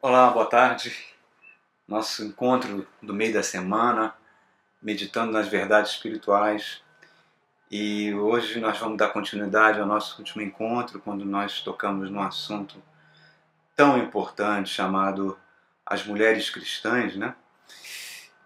Olá, 0.00 0.30
boa 0.30 0.46
tarde. 0.46 0.96
Nosso 1.88 2.24
encontro 2.24 2.86
do 3.02 3.12
meio 3.12 3.32
da 3.32 3.42
semana, 3.42 4.14
meditando 4.80 5.32
nas 5.32 5.48
verdades 5.48 5.90
espirituais. 5.90 6.80
E 7.68 8.14
hoje 8.14 8.60
nós 8.60 8.78
vamos 8.78 8.96
dar 8.96 9.08
continuidade 9.08 9.80
ao 9.80 9.86
nosso 9.88 10.16
último 10.20 10.40
encontro, 10.40 11.00
quando 11.00 11.24
nós 11.24 11.62
tocamos 11.62 12.08
num 12.12 12.22
assunto 12.22 12.80
tão 13.74 13.98
importante 13.98 14.70
chamado 14.70 15.36
as 15.84 16.06
mulheres 16.06 16.48
cristãs, 16.48 17.16
né? 17.16 17.34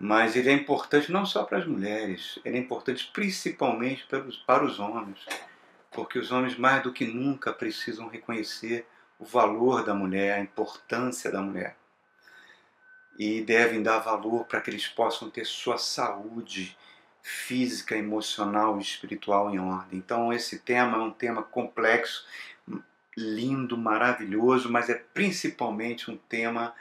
Mas 0.01 0.35
ele 0.35 0.49
é 0.49 0.55
importante 0.55 1.13
não 1.13 1.27
só 1.27 1.45
para 1.45 1.59
as 1.59 1.67
mulheres, 1.67 2.39
ele 2.47 2.57
é 2.57 2.61
importante 2.61 3.11
principalmente 3.13 4.07
para 4.47 4.65
os, 4.65 4.79
homens, 4.81 5.27
porque 5.91 6.19
os 6.19 6.33
homens 6.33 6.57
mais 6.57 6.83
do 6.83 6.95
que 6.95 7.05
nunca 7.05 7.53
precisam 7.53 8.09
reconhecer 8.09 8.87
o 9.23 9.25
valor 9.25 9.85
da 9.85 9.95
mulher, 9.95 10.35
a 10.35 10.41
importância 10.41 11.31
da 11.31 11.41
mulher. 11.41 11.77
E 13.17 13.41
devem 13.41 13.81
dar 13.81 14.01
valor 14.01 14.45
para 14.47 14.61
que 14.61 14.69
eles 14.69 14.89
possam 14.89 15.31
ter 15.31 15.45
sua 15.45 15.79
saúde 15.79 16.77
física, 17.23 17.97
emocional 17.97 18.79
e 18.79 18.83
espiritual 18.83 19.55
em 19.55 19.61
ordem. 19.61 20.01
Então, 20.01 20.33
esse 20.33 20.59
tema 20.59 20.99
é 20.99 21.01
um 21.01 21.13
tema 21.13 21.41
complexo, 21.41 22.27
lindo, 23.17 23.79
maravilhoso, 23.79 24.73
mas 24.73 24.91
é 24.91 24.95
principalmente 25.15 26.11
um 26.11 26.17
tema 26.17 26.75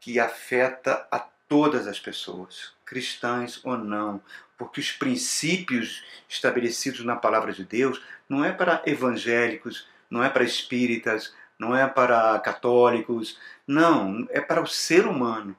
que 0.00 0.18
afeta 0.18 1.06
a 1.08 1.20
todas 1.48 1.86
as 1.86 2.00
pessoas, 2.00 2.72
cristãs 2.84 3.64
ou 3.64 3.78
não, 3.78 4.20
porque 4.58 4.80
os 4.80 4.90
princípios 4.90 6.02
estabelecidos 6.28 7.04
na 7.04 7.14
palavra 7.14 7.52
de 7.52 7.64
Deus 7.64 8.02
não 8.28 8.44
é 8.44 8.50
para 8.50 8.82
evangélicos, 8.86 9.86
não 10.10 10.24
é 10.24 10.28
para 10.28 10.42
espíritas, 10.42 11.32
não 11.58 11.74
é 11.74 11.86
para 11.86 12.38
católicos, 12.40 13.38
não, 13.66 14.26
é 14.30 14.40
para 14.40 14.62
o 14.62 14.66
ser 14.66 15.06
humano. 15.06 15.56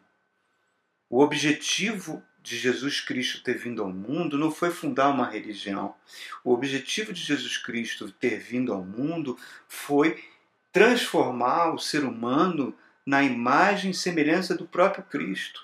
O 1.09 1.21
objetivo 1.21 2.23
de 2.41 2.57
Jesus 2.57 3.01
Cristo 3.01 3.43
ter 3.43 3.57
vindo 3.57 3.81
ao 3.81 3.89
mundo 3.89 4.37
não 4.37 4.51
foi 4.51 4.71
fundar 4.71 5.09
uma 5.09 5.29
religião. 5.29 5.95
O 6.43 6.53
objetivo 6.53 7.11
de 7.11 7.21
Jesus 7.21 7.57
Cristo 7.57 8.11
ter 8.11 8.39
vindo 8.39 8.71
ao 8.71 8.83
mundo 8.83 9.37
foi 9.67 10.23
transformar 10.71 11.73
o 11.73 11.79
ser 11.79 12.03
humano 12.03 12.73
na 13.05 13.23
imagem 13.23 13.91
e 13.91 13.93
semelhança 13.93 14.55
do 14.55 14.65
próprio 14.65 15.03
Cristo. 15.03 15.61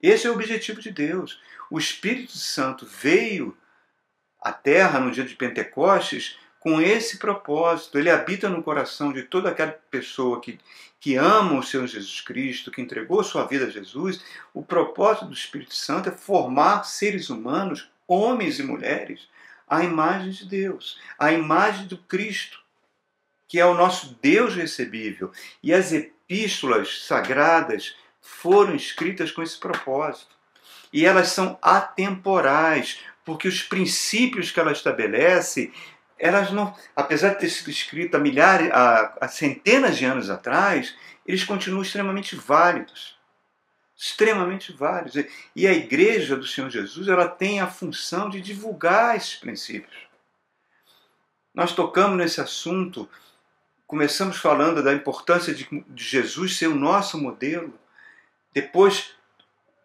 Esse 0.00 0.26
é 0.26 0.30
o 0.30 0.34
objetivo 0.34 0.80
de 0.80 0.90
Deus. 0.90 1.40
O 1.70 1.78
Espírito 1.78 2.36
Santo 2.36 2.86
veio 2.86 3.56
à 4.40 4.52
Terra 4.52 4.98
no 5.00 5.10
dia 5.10 5.24
de 5.24 5.34
Pentecostes 5.34 6.38
com 6.62 6.80
esse 6.80 7.18
propósito. 7.18 7.98
Ele 7.98 8.08
habita 8.08 8.48
no 8.48 8.62
coração 8.62 9.12
de 9.12 9.24
toda 9.24 9.48
aquela 9.48 9.72
pessoa 9.90 10.40
que, 10.40 10.60
que 11.00 11.16
ama 11.16 11.58
o 11.58 11.62
Senhor 11.62 11.86
Jesus 11.88 12.20
Cristo, 12.20 12.70
que 12.70 12.80
entregou 12.80 13.22
sua 13.24 13.44
vida 13.44 13.66
a 13.66 13.70
Jesus. 13.70 14.22
O 14.54 14.62
propósito 14.62 15.26
do 15.26 15.34
Espírito 15.34 15.74
Santo 15.74 16.08
é 16.08 16.12
formar 16.12 16.84
seres 16.84 17.28
humanos, 17.30 17.90
homens 18.06 18.60
e 18.60 18.62
mulheres, 18.62 19.28
à 19.68 19.82
imagem 19.82 20.30
de 20.30 20.44
Deus, 20.46 21.00
à 21.18 21.32
imagem 21.32 21.86
do 21.86 21.98
Cristo, 21.98 22.60
que 23.48 23.58
é 23.58 23.66
o 23.66 23.74
nosso 23.74 24.16
Deus 24.22 24.54
recebível. 24.54 25.32
E 25.62 25.74
as 25.74 25.92
epístolas 25.92 27.04
sagradas 27.04 27.96
foram 28.20 28.76
escritas 28.76 29.32
com 29.32 29.42
esse 29.42 29.58
propósito. 29.58 30.30
E 30.92 31.04
elas 31.04 31.28
são 31.28 31.58
atemporais, 31.60 33.00
porque 33.24 33.48
os 33.48 33.62
princípios 33.62 34.52
que 34.52 34.60
ela 34.60 34.72
estabelece 34.72 35.72
elas 36.22 36.52
não, 36.52 36.72
apesar 36.94 37.30
de 37.30 37.40
ter 37.40 37.50
sido 37.50 37.68
escrita 37.68 38.16
há 38.16 38.20
milhares, 38.20 38.70
há, 38.70 39.12
há 39.20 39.26
centenas 39.26 39.98
de 39.98 40.04
anos 40.04 40.30
atrás, 40.30 40.94
eles 41.26 41.42
continuam 41.42 41.82
extremamente 41.82 42.36
válidos. 42.36 43.18
Extremamente 43.96 44.72
válidos. 44.72 45.26
E 45.54 45.66
a 45.66 45.72
igreja 45.72 46.36
do 46.36 46.46
Senhor 46.46 46.70
Jesus 46.70 47.08
ela 47.08 47.26
tem 47.26 47.60
a 47.60 47.66
função 47.66 48.30
de 48.30 48.40
divulgar 48.40 49.16
esses 49.16 49.34
princípios. 49.34 49.96
Nós 51.52 51.74
tocamos 51.74 52.16
nesse 52.16 52.40
assunto, 52.40 53.08
começamos 53.84 54.36
falando 54.36 54.80
da 54.80 54.92
importância 54.92 55.52
de, 55.52 55.66
de 55.88 56.04
Jesus 56.04 56.56
ser 56.56 56.68
o 56.68 56.76
nosso 56.76 57.18
modelo. 57.18 57.76
Depois, 58.54 59.10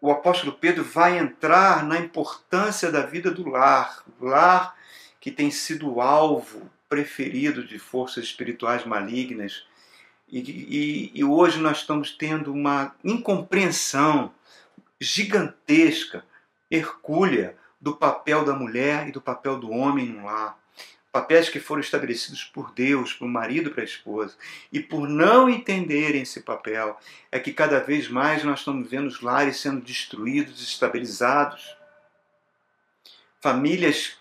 o 0.00 0.08
apóstolo 0.12 0.52
Pedro 0.52 0.84
vai 0.84 1.18
entrar 1.18 1.82
na 1.84 1.98
importância 1.98 2.92
da 2.92 3.04
vida 3.04 3.28
do 3.28 3.48
lar. 3.48 4.04
Lar 4.20 4.77
que 5.20 5.30
tem 5.30 5.50
sido 5.50 6.00
alvo 6.00 6.70
preferido 6.88 7.64
de 7.66 7.78
forças 7.78 8.24
espirituais 8.24 8.84
malignas. 8.84 9.64
E, 10.28 10.38
e, 10.38 11.10
e 11.14 11.24
hoje 11.24 11.58
nós 11.58 11.78
estamos 11.78 12.10
tendo 12.10 12.52
uma 12.52 12.94
incompreensão 13.04 14.32
gigantesca, 15.00 16.24
hercúlea, 16.70 17.56
do 17.80 17.94
papel 17.94 18.44
da 18.44 18.52
mulher 18.52 19.08
e 19.08 19.12
do 19.12 19.20
papel 19.20 19.58
do 19.58 19.70
homem 19.70 20.06
no 20.06 20.24
lar. 20.24 20.58
Papéis 21.10 21.48
que 21.48 21.60
foram 21.60 21.80
estabelecidos 21.80 22.44
por 22.44 22.72
Deus, 22.72 23.12
para 23.12 23.26
o 23.26 23.30
marido 23.30 23.70
e 23.70 23.72
para 23.72 23.82
a 23.82 23.84
esposa. 23.84 24.36
E 24.70 24.78
por 24.78 25.08
não 25.08 25.48
entenderem 25.48 26.22
esse 26.22 26.42
papel, 26.42 26.98
é 27.32 27.40
que 27.40 27.52
cada 27.52 27.80
vez 27.80 28.08
mais 28.08 28.44
nós 28.44 28.58
estamos 28.58 28.90
vendo 28.90 29.06
os 29.06 29.20
lares 29.20 29.58
sendo 29.58 29.80
destruídos, 29.80 30.54
desestabilizados. 30.54 31.76
Famílias 33.40 34.18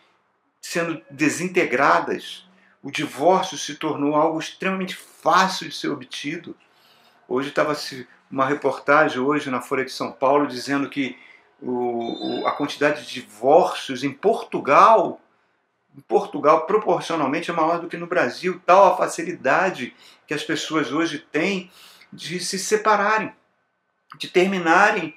sendo 0.68 1.02
desintegradas. 1.10 2.46
O 2.84 2.92
divórcio 2.92 3.58
se 3.58 3.76
tornou 3.76 4.16
algo 4.16 4.38
extremamente 4.38 4.98
fácil 4.98 5.70
de 5.70 5.74
ser 5.74 5.88
obtido. 5.88 6.54
Hoje 7.26 7.50
estava 7.50 7.74
uma 8.30 8.46
reportagem 8.46 9.18
hoje 9.22 9.50
na 9.50 9.62
Folha 9.62 9.86
de 9.86 9.92
São 9.92 10.12
Paulo 10.12 10.46
dizendo 10.46 10.90
que 10.90 11.18
o, 11.62 12.42
o, 12.42 12.48
a 12.48 12.52
quantidade 12.52 13.06
de 13.06 13.14
divórcios 13.14 14.04
em 14.04 14.12
Portugal, 14.12 15.22
em 15.98 16.02
Portugal 16.02 16.66
proporcionalmente 16.66 17.50
é 17.50 17.54
maior 17.54 17.80
do 17.80 17.88
que 17.88 17.96
no 17.96 18.06
Brasil, 18.06 18.62
tal 18.66 18.92
a 18.92 18.98
facilidade 18.98 19.96
que 20.28 20.34
as 20.34 20.44
pessoas 20.44 20.92
hoje 20.92 21.20
têm 21.32 21.72
de 22.12 22.42
se 22.42 22.60
separarem, 22.60 23.34
de 24.18 24.28
terminarem 24.28 25.16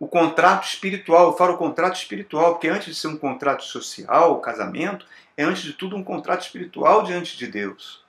o 0.00 0.08
contrato 0.08 0.66
espiritual, 0.66 1.26
eu 1.26 1.36
falo 1.36 1.58
contrato 1.58 1.96
espiritual, 1.96 2.54
porque 2.54 2.68
antes 2.68 2.86
de 2.86 2.94
ser 2.94 3.08
um 3.08 3.18
contrato 3.18 3.62
social, 3.62 4.32
o 4.32 4.40
casamento, 4.40 5.04
é 5.36 5.44
antes 5.44 5.62
de 5.62 5.74
tudo 5.74 5.94
um 5.94 6.02
contrato 6.02 6.40
espiritual 6.40 7.02
diante 7.02 7.36
de 7.36 7.46
Deus. 7.46 8.02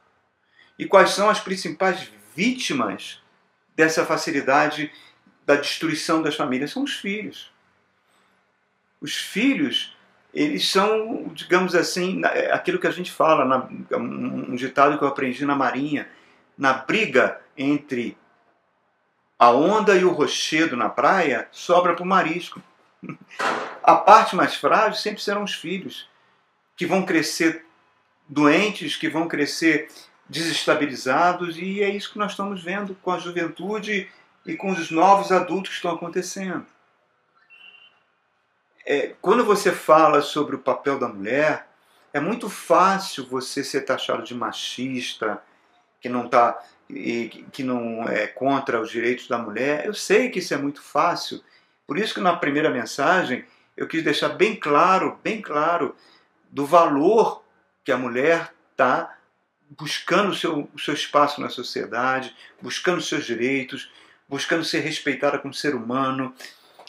E 0.79 0.85
quais 0.85 1.09
são 1.09 1.29
as 1.29 1.41
principais 1.41 2.09
vítimas 2.33 3.21
dessa 3.75 4.05
facilidade 4.05 4.89
da 5.45 5.55
destruição 5.55 6.21
das 6.21 6.33
famílias? 6.33 6.71
São 6.71 6.83
os 6.83 6.93
filhos. 6.93 7.51
Os 9.01 9.17
filhos, 9.17 9.93
eles 10.33 10.69
são, 10.69 11.29
digamos 11.33 11.75
assim, 11.75 12.21
é 12.23 12.53
aquilo 12.53 12.79
que 12.79 12.87
a 12.87 12.91
gente 12.91 13.11
fala, 13.11 13.69
um 13.91 14.55
ditado 14.55 14.97
que 14.97 15.03
eu 15.03 15.09
aprendi 15.09 15.45
na 15.45 15.57
Marinha, 15.57 16.07
na 16.57 16.71
briga 16.71 17.41
entre 17.57 18.17
a 19.41 19.49
onda 19.49 19.95
e 19.95 20.05
o 20.05 20.11
rochedo 20.11 20.77
na 20.77 20.87
praia 20.87 21.47
sobra 21.51 21.95
para 21.95 22.03
o 22.03 22.07
marisco. 22.07 22.61
A 23.81 23.95
parte 23.95 24.35
mais 24.35 24.53
frágil 24.53 24.93
sempre 24.93 25.19
serão 25.19 25.43
os 25.43 25.55
filhos, 25.55 26.07
que 26.77 26.85
vão 26.85 27.03
crescer 27.03 27.65
doentes, 28.29 28.95
que 28.95 29.09
vão 29.09 29.27
crescer 29.27 29.89
desestabilizados, 30.29 31.57
e 31.57 31.81
é 31.81 31.89
isso 31.89 32.11
que 32.11 32.19
nós 32.19 32.33
estamos 32.33 32.61
vendo 32.61 32.93
com 33.01 33.09
a 33.09 33.17
juventude 33.17 34.11
e 34.45 34.55
com 34.55 34.69
os 34.69 34.91
novos 34.91 35.31
adultos 35.31 35.71
que 35.71 35.77
estão 35.77 35.95
acontecendo. 35.95 36.67
É, 38.85 39.15
quando 39.19 39.43
você 39.43 39.71
fala 39.71 40.21
sobre 40.21 40.55
o 40.55 40.59
papel 40.59 40.99
da 40.99 41.07
mulher, 41.07 41.67
é 42.13 42.19
muito 42.19 42.47
fácil 42.47 43.25
você 43.25 43.63
ser 43.63 43.81
taxado 43.81 44.21
de 44.21 44.35
machista, 44.35 45.41
que 45.99 46.07
não 46.07 46.27
está 46.27 46.63
e 46.93 47.45
que 47.51 47.63
não 47.63 48.03
é 48.03 48.27
contra 48.27 48.81
os 48.81 48.91
direitos 48.91 49.27
da 49.27 49.37
mulher. 49.37 49.85
Eu 49.85 49.93
sei 49.93 50.29
que 50.29 50.39
isso 50.39 50.53
é 50.53 50.57
muito 50.57 50.81
fácil. 50.81 51.41
Por 51.87 51.97
isso 51.97 52.13
que 52.13 52.19
na 52.19 52.35
primeira 52.35 52.69
mensagem 52.69 53.45
eu 53.75 53.87
quis 53.87 54.03
deixar 54.03 54.29
bem 54.29 54.55
claro, 54.55 55.17
bem 55.23 55.41
claro, 55.41 55.95
do 56.49 56.65
valor 56.65 57.43
que 57.83 57.91
a 57.91 57.97
mulher 57.97 58.53
está 58.71 59.17
buscando 59.77 60.31
o 60.31 60.35
seu, 60.35 60.69
o 60.73 60.79
seu 60.79 60.93
espaço 60.93 61.39
na 61.39 61.49
sociedade, 61.49 62.35
buscando 62.61 63.01
seus 63.01 63.25
direitos, 63.25 63.91
buscando 64.27 64.63
ser 64.63 64.79
respeitada 64.79 65.39
como 65.39 65.53
ser 65.53 65.75
humano. 65.75 66.33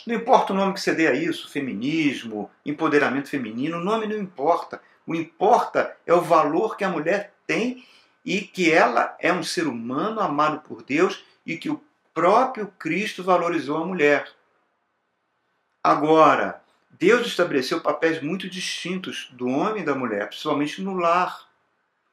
Não 0.07 0.17
importa 0.17 0.53
o 0.53 0.57
nome 0.57 0.75
que 0.75 0.81
você 0.81 0.95
dê 0.95 1.07
a 1.07 1.15
isso, 1.15 1.49
feminismo, 1.49 2.51
empoderamento 2.67 3.29
feminino, 3.29 3.79
o 3.79 3.85
nome 3.85 4.07
não 4.07 4.17
importa. 4.17 4.83
O 5.07 5.15
importa 5.15 5.97
é 6.07 6.13
o 6.13 6.21
valor 6.21 6.77
que 6.77 6.85
a 6.85 6.89
mulher 6.89 7.33
tem 7.47 7.85
e 8.25 8.41
que 8.41 8.71
ela 8.71 9.17
é 9.19 9.33
um 9.33 9.43
ser 9.43 9.67
humano 9.67 10.21
amado 10.21 10.61
por 10.61 10.83
Deus 10.83 11.25
e 11.45 11.57
que 11.57 11.69
o 11.69 11.83
próprio 12.15 12.67
Cristo 12.79 13.23
valorizou 13.23 13.79
a 13.79 13.87
mulher. 13.87 14.31
Agora, 15.83 16.63
Deus 16.91 17.27
estabeleceu 17.27 17.81
papéis 17.81 18.23
muito 18.23 18.49
distintos 18.49 19.29
do 19.33 19.49
homem 19.49 19.83
e 19.83 19.87
da 19.87 19.95
mulher, 19.95 20.29
principalmente 20.29 20.81
no 20.81 20.95
lar. 20.95 21.49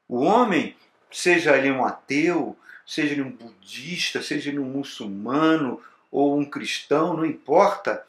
O 0.08 0.20
homem, 0.20 0.76
seja 1.12 1.56
ele 1.56 1.70
um 1.70 1.84
ateu, 1.84 2.58
seja 2.84 3.12
ele 3.12 3.22
um 3.22 3.30
budista, 3.30 4.20
seja 4.20 4.50
ele 4.50 4.58
um 4.58 4.64
muçulmano 4.64 5.80
ou 6.10 6.36
um 6.36 6.44
cristão, 6.44 7.16
não 7.16 7.24
importa, 7.24 8.04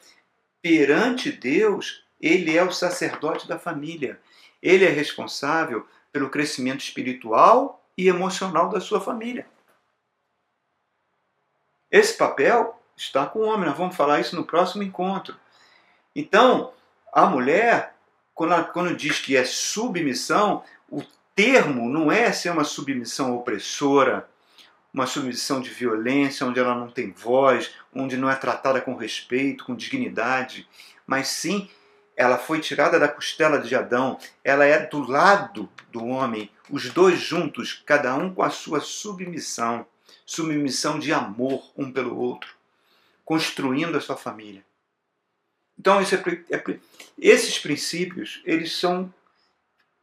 perante 0.60 1.30
Deus, 1.30 2.02
ele 2.20 2.56
é 2.56 2.64
o 2.64 2.72
sacerdote 2.72 3.46
da 3.46 3.58
família. 3.58 4.18
Ele 4.60 4.84
é 4.84 4.88
responsável 4.88 5.86
pelo 6.12 6.30
crescimento 6.30 6.80
espiritual 6.80 7.81
e 7.96 8.08
emocional 8.08 8.68
da 8.68 8.80
sua 8.80 9.00
família. 9.00 9.46
Esse 11.90 12.16
papel 12.16 12.80
está 12.96 13.26
com 13.26 13.40
o 13.40 13.46
homem, 13.46 13.68
nós 13.68 13.76
vamos 13.76 13.96
falar 13.96 14.20
isso 14.20 14.34
no 14.34 14.44
próximo 14.44 14.82
encontro. 14.82 15.36
Então, 16.14 16.72
a 17.12 17.26
mulher, 17.26 17.94
quando, 18.34 18.54
ela, 18.54 18.64
quando 18.64 18.96
diz 18.96 19.18
que 19.20 19.36
é 19.36 19.44
submissão, 19.44 20.64
o 20.90 21.02
termo 21.34 21.88
não 21.88 22.10
é 22.10 22.32
ser 22.32 22.50
uma 22.50 22.64
submissão 22.64 23.36
opressora, 23.36 24.28
uma 24.92 25.06
submissão 25.06 25.60
de 25.60 25.70
violência, 25.70 26.46
onde 26.46 26.60
ela 26.60 26.74
não 26.74 26.90
tem 26.90 27.10
voz, 27.10 27.74
onde 27.94 28.16
não 28.16 28.30
é 28.30 28.34
tratada 28.34 28.80
com 28.80 28.94
respeito, 28.94 29.64
com 29.64 29.74
dignidade, 29.74 30.68
mas 31.06 31.28
sim 31.28 31.70
ela 32.16 32.38
foi 32.38 32.60
tirada 32.60 32.98
da 32.98 33.08
costela 33.08 33.58
de 33.58 33.74
Adão, 33.74 34.18
ela 34.44 34.64
é 34.64 34.86
do 34.86 35.02
lado 35.02 35.68
do 35.90 36.04
homem, 36.06 36.50
os 36.70 36.90
dois 36.90 37.20
juntos, 37.20 37.82
cada 37.86 38.14
um 38.14 38.32
com 38.34 38.42
a 38.42 38.50
sua 38.50 38.80
submissão, 38.80 39.86
submissão 40.24 40.98
de 40.98 41.12
amor 41.12 41.70
um 41.76 41.90
pelo 41.90 42.16
outro, 42.16 42.54
construindo 43.24 43.96
a 43.96 44.00
sua 44.00 44.16
família. 44.16 44.64
Então, 45.78 46.00
é, 46.00 46.04
é, 46.54 46.78
esses 47.18 47.58
princípios, 47.58 48.42
eles 48.44 48.76
são 48.76 49.12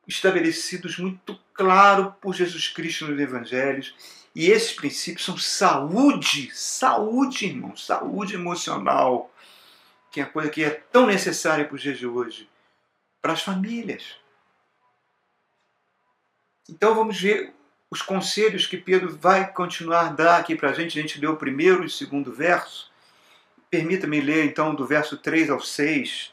estabelecidos 0.10 0.98
muito 0.98 1.40
claro 1.54 2.16
por 2.20 2.34
Jesus 2.34 2.68
Cristo 2.68 3.08
nos 3.08 3.20
Evangelhos. 3.20 3.94
E 4.36 4.50
esses 4.50 4.74
princípios 4.74 5.26
são 5.26 5.38
saúde, 5.38 6.50
saúde, 6.54 7.46
irmão, 7.46 7.76
saúde 7.76 8.34
emocional, 8.34 9.32
que 10.12 10.20
é 10.20 10.24
a 10.24 10.30
coisa 10.30 10.50
que 10.50 10.64
é 10.64 10.70
tão 10.70 11.06
necessária 11.06 11.66
para 11.66 11.76
os 11.76 11.82
dias 11.82 11.98
de 11.98 12.08
hoje, 12.08 12.50
para 13.22 13.34
as 13.34 13.42
famílias. 13.42 14.18
Então 16.68 16.96
vamos 16.96 17.20
ver 17.20 17.54
os 17.90 18.02
conselhos 18.02 18.68
que 18.68 18.78
Pedro 18.78 19.16
vai 19.18 19.52
continuar 19.52 20.08
a 20.08 20.12
dar 20.12 20.40
aqui 20.40 20.56
para 20.56 20.70
a 20.70 20.74
gente. 20.74 20.98
A 20.98 21.02
gente 21.02 21.20
leu 21.20 21.32
o 21.32 21.38
primeiro 21.38 21.84
e 21.84 21.88
o 21.88 21.90
segundo 21.90 22.32
verso. 22.32 22.92
Permita-me 23.70 24.22
ler 24.22 24.46
então 24.46 24.76
do 24.76 24.86
verso 24.86 25.18
3 25.18 25.50
ao 25.50 25.60
6, 25.60 26.32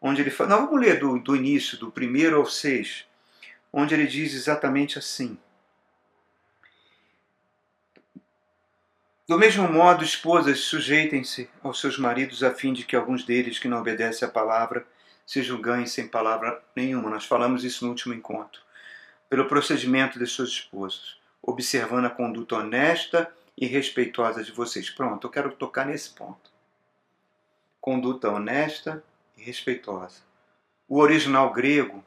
onde 0.00 0.20
ele 0.20 0.30
fala. 0.30 0.50
Não, 0.50 0.66
vamos 0.66 0.80
ler 0.80 0.98
do, 0.98 1.18
do 1.18 1.36
início, 1.36 1.78
do 1.78 1.90
primeiro 1.90 2.36
ao 2.36 2.46
6, 2.46 3.04
onde 3.72 3.94
ele 3.94 4.06
diz 4.06 4.34
exatamente 4.34 4.98
assim. 4.98 5.38
Do 9.28 9.38
mesmo 9.38 9.70
modo, 9.70 10.02
esposas, 10.02 10.60
sujeitem-se 10.60 11.50
aos 11.62 11.78
seus 11.78 11.98
maridos, 11.98 12.42
a 12.42 12.50
fim 12.50 12.72
de 12.72 12.82
que 12.82 12.96
alguns 12.96 13.24
deles 13.24 13.58
que 13.58 13.68
não 13.68 13.80
obedecem 13.80 14.26
à 14.26 14.30
palavra 14.30 14.86
sejam 15.26 15.60
ganhos 15.60 15.92
sem 15.92 16.08
palavra 16.08 16.64
nenhuma. 16.74 17.10
Nós 17.10 17.26
falamos 17.26 17.62
isso 17.62 17.84
no 17.84 17.90
último 17.90 18.14
encontro. 18.14 18.62
Pelo 19.28 19.46
procedimento 19.46 20.18
de 20.18 20.24
suas 20.24 20.48
esposas, 20.48 21.18
observando 21.42 22.06
a 22.06 22.10
conduta 22.10 22.56
honesta 22.56 23.30
e 23.54 23.66
respeitosa 23.66 24.42
de 24.42 24.50
vocês. 24.50 24.88
Pronto, 24.88 25.26
eu 25.26 25.30
quero 25.30 25.52
tocar 25.52 25.84
nesse 25.84 26.08
ponto. 26.08 26.50
Conduta 27.82 28.30
honesta 28.30 29.04
e 29.36 29.42
respeitosa. 29.42 30.22
O 30.88 31.00
original 31.00 31.52
grego, 31.52 32.02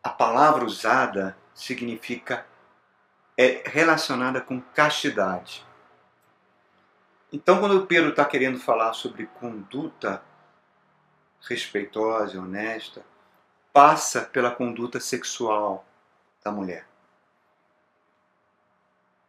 a 0.00 0.10
palavra 0.10 0.64
usada 0.64 1.36
significa 1.52 2.46
é 3.36 3.64
relacionada 3.66 4.40
com 4.40 4.60
castidade. 4.60 5.73
Então, 7.34 7.58
quando 7.58 7.84
Pedro 7.84 8.10
está 8.10 8.24
querendo 8.24 8.60
falar 8.60 8.92
sobre 8.92 9.26
conduta 9.26 10.22
respeitosa 11.40 12.36
e 12.36 12.38
honesta, 12.38 13.04
passa 13.72 14.20
pela 14.20 14.52
conduta 14.52 15.00
sexual 15.00 15.84
da 16.44 16.52
mulher. 16.52 16.86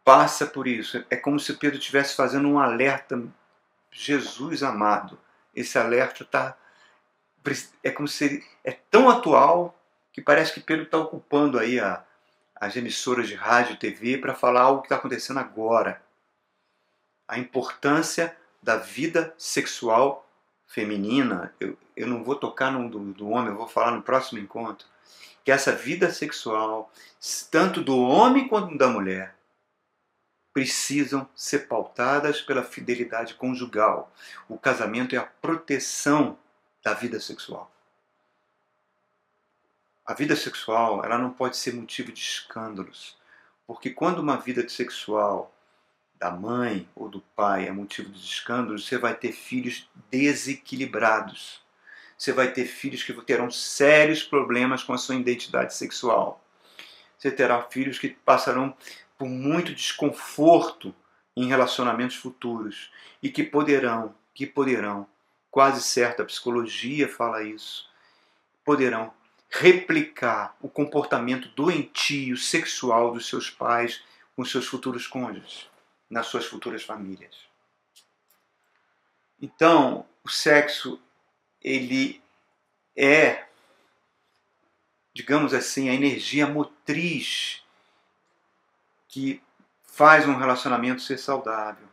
Passa 0.04 0.46
por 0.46 0.68
isso. 0.68 1.04
É 1.10 1.16
como 1.16 1.40
se 1.40 1.54
Pedro 1.54 1.80
estivesse 1.80 2.14
fazendo 2.14 2.46
um 2.46 2.60
alerta. 2.60 3.20
Jesus 3.90 4.62
amado, 4.62 5.18
esse 5.52 5.76
alerta 5.76 6.22
está. 6.22 6.56
É 7.82 7.90
como 7.90 8.06
se 8.06 8.40
é 8.62 8.70
tão 8.88 9.10
atual 9.10 9.76
que 10.12 10.22
parece 10.22 10.52
que 10.52 10.60
Pedro 10.60 10.84
está 10.84 10.98
ocupando 10.98 11.58
aí 11.58 11.80
a, 11.80 12.04
as 12.54 12.76
emissoras 12.76 13.26
de 13.26 13.34
rádio 13.34 13.72
e 13.72 13.78
TV 13.78 14.16
para 14.16 14.32
falar 14.32 14.60
algo 14.60 14.82
que 14.82 14.86
está 14.86 14.94
acontecendo 14.94 15.40
agora 15.40 16.05
a 17.28 17.38
importância 17.38 18.36
da 18.62 18.76
vida 18.76 19.34
sexual 19.38 20.28
feminina. 20.66 21.54
Eu, 21.60 21.76
eu 21.96 22.06
não 22.06 22.24
vou 22.24 22.36
tocar 22.36 22.70
no 22.70 22.88
do, 22.88 23.12
do 23.12 23.28
homem, 23.28 23.50
eu 23.50 23.56
vou 23.56 23.68
falar 23.68 23.92
no 23.92 24.02
próximo 24.02 24.38
encontro. 24.38 24.86
Que 25.44 25.52
essa 25.52 25.72
vida 25.72 26.10
sexual, 26.10 26.92
tanto 27.50 27.82
do 27.82 27.96
homem 27.98 28.48
quanto 28.48 28.76
da 28.76 28.88
mulher, 28.88 29.36
precisam 30.52 31.28
ser 31.34 31.68
pautadas 31.68 32.40
pela 32.40 32.62
fidelidade 32.62 33.34
conjugal. 33.34 34.12
O 34.48 34.58
casamento 34.58 35.14
é 35.14 35.18
a 35.18 35.26
proteção 35.26 36.38
da 36.82 36.94
vida 36.94 37.20
sexual. 37.20 37.70
A 40.04 40.14
vida 40.14 40.34
sexual 40.34 41.04
ela 41.04 41.18
não 41.18 41.30
pode 41.30 41.56
ser 41.56 41.74
motivo 41.74 42.12
de 42.12 42.20
escândalos, 42.20 43.18
porque 43.66 43.90
quando 43.90 44.20
uma 44.20 44.36
vida 44.36 44.66
sexual 44.68 45.52
da 46.18 46.30
mãe 46.30 46.88
ou 46.94 47.08
do 47.08 47.20
pai 47.34 47.66
é 47.66 47.70
motivo 47.70 48.10
de 48.10 48.18
escândalos, 48.18 48.86
você 48.86 48.98
vai 48.98 49.14
ter 49.14 49.32
filhos 49.32 49.88
desequilibrados. 50.10 51.60
Você 52.16 52.32
vai 52.32 52.50
ter 52.52 52.64
filhos 52.64 53.02
que 53.02 53.12
terão 53.22 53.50
sérios 53.50 54.22
problemas 54.22 54.82
com 54.82 54.92
a 54.94 54.98
sua 54.98 55.16
identidade 55.16 55.74
sexual. 55.74 56.42
Você 57.18 57.30
terá 57.30 57.62
filhos 57.62 57.98
que 57.98 58.08
passarão 58.08 58.74
por 59.18 59.28
muito 59.28 59.74
desconforto 59.74 60.94
em 61.36 61.46
relacionamentos 61.46 62.16
futuros 62.16 62.90
e 63.22 63.30
que 63.30 63.42
poderão, 63.42 64.14
que 64.34 64.46
poderão, 64.46 65.06
quase 65.50 65.82
certa 65.82 66.22
a 66.22 66.26
psicologia 66.26 67.08
fala 67.08 67.42
isso, 67.42 67.88
poderão 68.64 69.12
replicar 69.50 70.56
o 70.60 70.68
comportamento 70.68 71.48
doentio 71.54 72.36
sexual 72.36 73.12
dos 73.12 73.28
seus 73.28 73.50
pais 73.50 74.02
com 74.34 74.44
seus 74.44 74.66
futuros 74.66 75.06
cônjuges 75.06 75.68
nas 76.08 76.26
suas 76.26 76.46
futuras 76.46 76.82
famílias. 76.82 77.34
Então, 79.40 80.06
o 80.24 80.28
sexo 80.28 81.00
ele 81.60 82.22
é, 82.96 83.44
digamos 85.12 85.52
assim, 85.52 85.88
a 85.88 85.94
energia 85.94 86.46
motriz 86.46 87.62
que 89.08 89.42
faz 89.82 90.26
um 90.28 90.36
relacionamento 90.36 91.02
ser 91.02 91.18
saudável. 91.18 91.86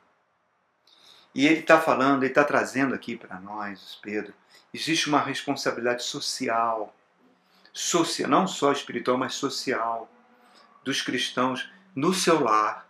E 1.34 1.48
ele 1.48 1.62
está 1.62 1.80
falando, 1.82 2.24
ele 2.24 2.32
está 2.32 2.44
trazendo 2.44 2.94
aqui 2.94 3.18
para 3.18 3.40
nós, 3.40 3.98
Pedro, 4.02 4.34
existe 4.74 5.10
uma 5.10 5.20
responsabilidade 5.20 6.04
social, 6.04 6.94
social, 7.72 8.30
não 8.30 8.48
só 8.48 8.72
espiritual, 8.72 9.18
mas 9.18 9.34
social, 9.34 10.10
dos 10.84 11.02
cristãos 11.02 11.72
no 11.96 12.14
seu 12.14 12.44
lar, 12.44 12.88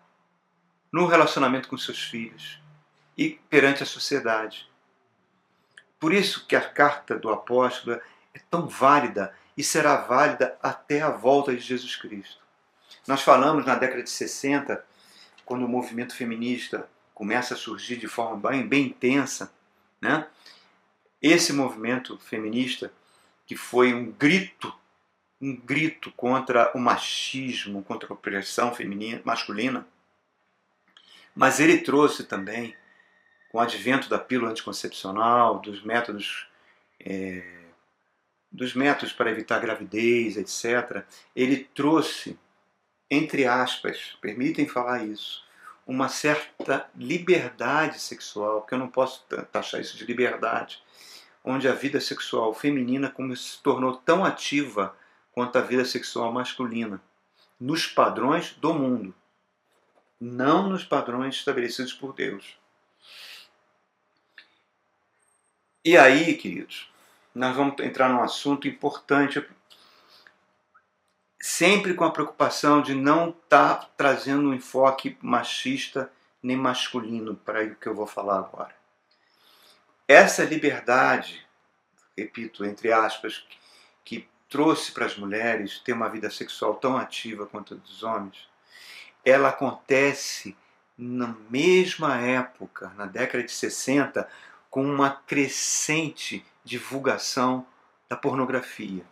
no 0.94 1.08
relacionamento 1.08 1.68
com 1.68 1.76
seus 1.76 2.04
filhos 2.04 2.62
e 3.18 3.32
perante 3.50 3.82
a 3.82 3.86
sociedade. 3.86 4.70
Por 6.00 6.14
isso 6.14 6.46
que 6.46 6.56
a 6.56 6.62
carta 6.62 7.18
do 7.18 7.32
apóstolo 7.32 8.00
é 8.32 8.40
tão 8.52 8.68
válida 8.68 9.34
e 9.58 9.64
será 9.64 9.98
válida 9.98 10.56
até 10.62 11.02
a 11.02 11.10
volta 11.10 11.52
de 11.56 11.62
Jesus 11.62 11.96
Cristo. 11.96 12.44
Nós 13.08 13.24
falamos 13.24 13.66
na 13.66 13.74
década 13.74 14.04
de 14.04 14.10
60, 14.10 14.86
quando 15.44 15.66
o 15.66 15.70
movimento 15.70 16.16
feminista 16.16 16.88
começa 17.14 17.56
a 17.56 17.58
surgir 17.58 17.98
de 17.98 18.08
forma 18.08 18.50
bem, 18.50 18.68
bem 18.68 18.88
intensa, 18.88 19.52
né? 20.00 20.28
Esse 21.22 21.54
movimento 21.54 22.18
feminista 22.20 22.92
que 23.48 23.56
foi 23.56 23.94
um 23.94 24.12
grito, 24.12 24.74
um 25.42 25.56
grito 25.56 26.12
contra 26.12 26.72
o 26.76 26.80
machismo, 26.80 27.84
contra 27.84 28.10
a 28.10 28.14
opressão 28.14 28.74
feminina, 28.74 29.22
masculina, 29.24 29.88
mas 31.36 31.60
ele 31.60 31.80
trouxe 31.80 32.24
também, 32.24 32.76
com 33.50 33.58
o 33.58 33.62
advento 33.62 34.10
da 34.10 34.18
pílula 34.18 34.52
anticoncepcional, 34.52 35.60
dos 35.60 35.84
métodos, 35.84 36.48
é, 37.00 37.44
dos 38.52 38.74
métodos 38.74 39.14
para 39.14 39.32
evitar 39.32 39.60
gravidez, 39.60 40.38
etc., 40.38 41.04
ele 41.36 41.70
trouxe, 41.76 42.38
entre 43.10 43.46
aspas, 43.46 44.18
permitem 44.22 44.68
falar 44.68 45.04
isso, 45.06 45.44
uma 45.86 46.08
certa 46.08 46.90
liberdade 46.96 48.00
sexual, 48.00 48.62
porque 48.62 48.76
eu 48.76 48.80
não 48.80 48.88
posso 48.88 49.26
taxar 49.52 49.82
isso 49.82 49.98
de 49.98 50.06
liberdade, 50.06 50.82
onde 51.44 51.68
a 51.68 51.74
vida 51.74 52.00
sexual 52.00 52.54
feminina 52.54 53.10
como 53.10 53.36
se 53.36 53.62
tornou 53.62 53.98
tão 53.98 54.24
ativa 54.24 54.96
quanto 55.34 55.58
a 55.58 55.62
vida 55.62 55.84
sexual 55.84 56.32
masculina, 56.32 57.02
nos 57.60 57.86
padrões 57.86 58.54
do 58.54 58.74
mundo. 58.74 59.14
Não 60.24 60.70
nos 60.70 60.86
padrões 60.86 61.36
estabelecidos 61.36 61.92
por 61.92 62.14
Deus. 62.14 62.58
E 65.84 65.98
aí, 65.98 66.38
queridos, 66.38 66.90
nós 67.36 67.54
vamos 67.54 67.78
entrar 67.82 68.08
num 68.08 68.24
assunto 68.24 68.66
importante, 68.66 69.46
sempre 71.42 71.94
com 71.94 72.06
a 72.06 72.12
preocupação 72.12 72.82
de 72.82 72.96
não 72.96 73.32
estar 73.32 73.76
tá 73.76 73.90
trazendo 73.98 74.48
um 74.48 74.54
enfoque 74.54 75.18
machista 75.22 76.10
nem 76.42 76.56
masculino 76.56 77.36
para 77.36 77.62
o 77.66 77.76
que 77.76 77.88
eu 77.88 77.96
vou 77.96 78.08
falar 78.08 78.40
agora. 78.40 78.74
Essa 80.08 80.46
liberdade, 80.46 81.46
repito, 82.18 82.64
entre 82.64 82.94
aspas, 82.94 83.46
que 84.06 84.26
trouxe 84.48 84.94
para 84.94 85.06
as 85.06 85.18
mulheres 85.18 85.80
ter 85.80 85.92
uma 85.92 86.10
vida 86.10 86.30
sexual 86.30 86.76
tão 86.76 86.96
ativa 86.96 87.46
quanto 87.46 87.74
a 87.74 87.78
dos 87.78 88.04
homens, 88.04 88.53
ela 89.24 89.50
acontece 89.50 90.56
na 90.98 91.36
mesma 91.50 92.18
época, 92.18 92.92
na 92.96 93.06
década 93.06 93.44
de 93.44 93.52
60, 93.52 94.28
com 94.70 94.84
uma 94.84 95.10
crescente 95.10 96.46
divulgação 96.64 97.66
da 98.10 98.16
pornografia. 98.16 99.04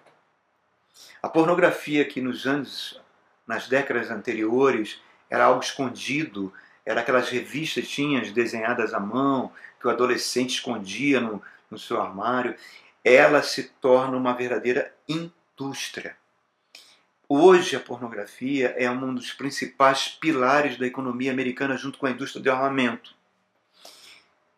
A 1.21 1.29
pornografia 1.29 2.05
que 2.05 2.21
nos 2.21 2.45
anos, 2.45 2.99
nas 3.45 3.67
décadas 3.67 4.09
anteriores, 4.09 5.01
era 5.29 5.45
algo 5.45 5.61
escondido, 5.61 6.53
era 6.85 7.01
aquelas 7.01 7.29
revistas 7.29 7.87
tinhas 7.87 8.31
desenhadas 8.31 8.93
à 8.93 8.99
mão, 8.99 9.51
que 9.79 9.87
o 9.87 9.89
adolescente 9.89 10.55
escondia 10.55 11.19
no, 11.19 11.41
no 11.69 11.77
seu 11.77 12.01
armário, 12.01 12.55
ela 13.03 13.41
se 13.41 13.63
torna 13.63 14.17
uma 14.17 14.33
verdadeira 14.33 14.93
indústria. 15.07 16.15
Hoje 17.33 17.77
a 17.77 17.79
pornografia 17.79 18.75
é 18.77 18.91
um 18.91 19.15
dos 19.15 19.31
principais 19.31 20.09
pilares 20.09 20.77
da 20.77 20.85
economia 20.85 21.31
americana 21.31 21.77
junto 21.77 21.97
com 21.97 22.05
a 22.05 22.11
indústria 22.11 22.43
de 22.43 22.49
armamento. 22.49 23.15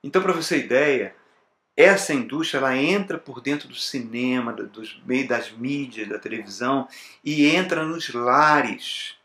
Então, 0.04 0.24
para 0.24 0.34
você 0.34 0.58
ideia, 0.58 1.16
essa 1.78 2.16
indústria 2.16 2.58
ela 2.58 2.76
entra 2.76 3.20
por 3.20 3.42
dentro 3.42 3.68
do 3.68 3.76
cinema, 3.76 4.52
dos 4.52 5.00
meio 5.06 5.28
das 5.28 5.52
mídias, 5.52 6.10
da 6.10 6.18
televisão 6.18 6.88
e 7.24 7.46
entra 7.46 7.86
nos 7.86 8.12
lares 8.12 9.18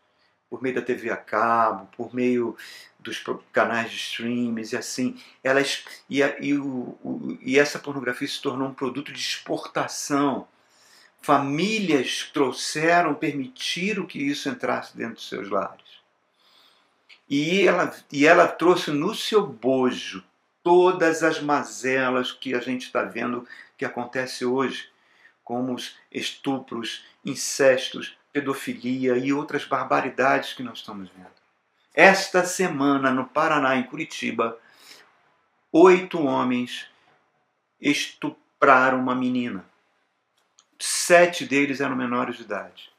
por 0.50 0.60
meio 0.60 0.74
da 0.74 0.82
TV 0.82 1.08
a 1.08 1.16
cabo, 1.16 1.88
por 1.96 2.14
meio 2.14 2.54
dos 2.98 3.24
canais 3.50 3.90
de 3.90 3.96
streams 3.96 4.74
e 4.74 4.76
assim. 4.76 5.18
Elas, 5.42 5.86
e, 6.06 6.22
a, 6.22 6.38
e, 6.38 6.52
o, 6.52 6.98
o, 7.02 7.38
e 7.40 7.58
essa 7.58 7.78
pornografia 7.78 8.28
se 8.28 8.42
tornou 8.42 8.68
um 8.68 8.74
produto 8.74 9.10
de 9.10 9.18
exportação. 9.18 10.46
Famílias 11.20 12.30
trouxeram, 12.32 13.14
permitiram 13.14 14.06
que 14.06 14.18
isso 14.18 14.48
entrasse 14.48 14.96
dentro 14.96 15.16
dos 15.16 15.28
seus 15.28 15.50
lares. 15.50 15.98
E 17.28 17.66
ela, 17.66 17.94
e 18.10 18.26
ela 18.26 18.48
trouxe 18.48 18.90
no 18.90 19.14
seu 19.14 19.46
bojo 19.46 20.24
todas 20.62 21.22
as 21.22 21.40
mazelas 21.40 22.32
que 22.32 22.54
a 22.54 22.60
gente 22.60 22.86
está 22.86 23.02
vendo 23.02 23.46
que 23.76 23.84
acontece 23.84 24.44
hoje, 24.44 24.88
como 25.44 25.74
os 25.74 25.96
estupros, 26.10 27.04
incestos, 27.24 28.16
pedofilia 28.32 29.16
e 29.16 29.32
outras 29.32 29.64
barbaridades 29.64 30.52
que 30.52 30.62
nós 30.62 30.78
estamos 30.78 31.08
vendo. 31.10 31.38
Esta 31.94 32.44
semana, 32.44 33.10
no 33.10 33.26
Paraná, 33.26 33.76
em 33.76 33.82
Curitiba, 33.82 34.58
oito 35.72 36.22
homens 36.22 36.86
estupraram 37.80 38.98
uma 38.98 39.14
menina. 39.14 39.64
Sete 40.78 41.44
deles 41.44 41.80
eram 41.80 41.96
menores 41.96 42.36
de 42.36 42.42
idade. 42.42 42.90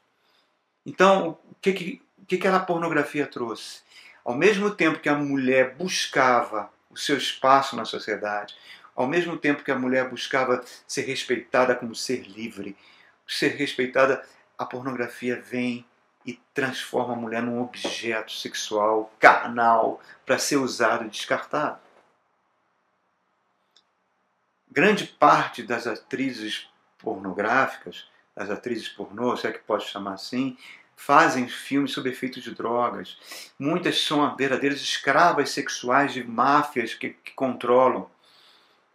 Então, 0.84 1.38
o 1.50 1.54
que, 1.60 1.72
que, 1.72 2.02
que 2.26 2.36
aquela 2.36 2.60
pornografia 2.60 3.26
trouxe? 3.26 3.80
Ao 4.24 4.34
mesmo 4.34 4.70
tempo 4.70 5.00
que 5.00 5.08
a 5.08 5.14
mulher 5.14 5.74
buscava 5.74 6.70
o 6.90 6.96
seu 6.96 7.16
espaço 7.16 7.76
na 7.76 7.84
sociedade, 7.84 8.54
ao 8.94 9.06
mesmo 9.06 9.36
tempo 9.36 9.62
que 9.62 9.70
a 9.70 9.78
mulher 9.78 10.08
buscava 10.08 10.62
ser 10.86 11.02
respeitada 11.02 11.74
como 11.74 11.94
ser 11.94 12.26
livre, 12.26 12.76
ser 13.26 13.56
respeitada 13.56 14.24
a 14.58 14.66
pornografia 14.66 15.40
vem 15.40 15.86
e 16.26 16.34
transforma 16.52 17.14
a 17.14 17.16
mulher 17.16 17.42
num 17.42 17.62
objeto 17.62 18.32
sexual, 18.32 19.10
carnal, 19.18 20.00
para 20.26 20.38
ser 20.38 20.56
usado 20.56 21.06
e 21.06 21.08
descartado. 21.08 21.78
Grande 24.70 25.06
parte 25.06 25.62
das 25.62 25.86
atrizes 25.86 26.69
pornográficas, 27.02 28.08
das 28.34 28.50
atrizes 28.50 28.88
pornô, 28.88 29.36
se 29.36 29.46
é 29.46 29.52
que 29.52 29.58
pode 29.58 29.84
chamar 29.84 30.14
assim, 30.14 30.56
fazem 30.96 31.48
filmes 31.48 31.92
sob 31.92 32.08
efeito 32.08 32.40
de 32.40 32.54
drogas. 32.54 33.16
Muitas 33.58 34.02
são 34.02 34.36
verdadeiras 34.36 34.80
escravas 34.80 35.50
sexuais 35.50 36.12
de 36.12 36.22
máfias 36.22 36.94
que, 36.94 37.10
que 37.10 37.32
controlam, 37.32 38.08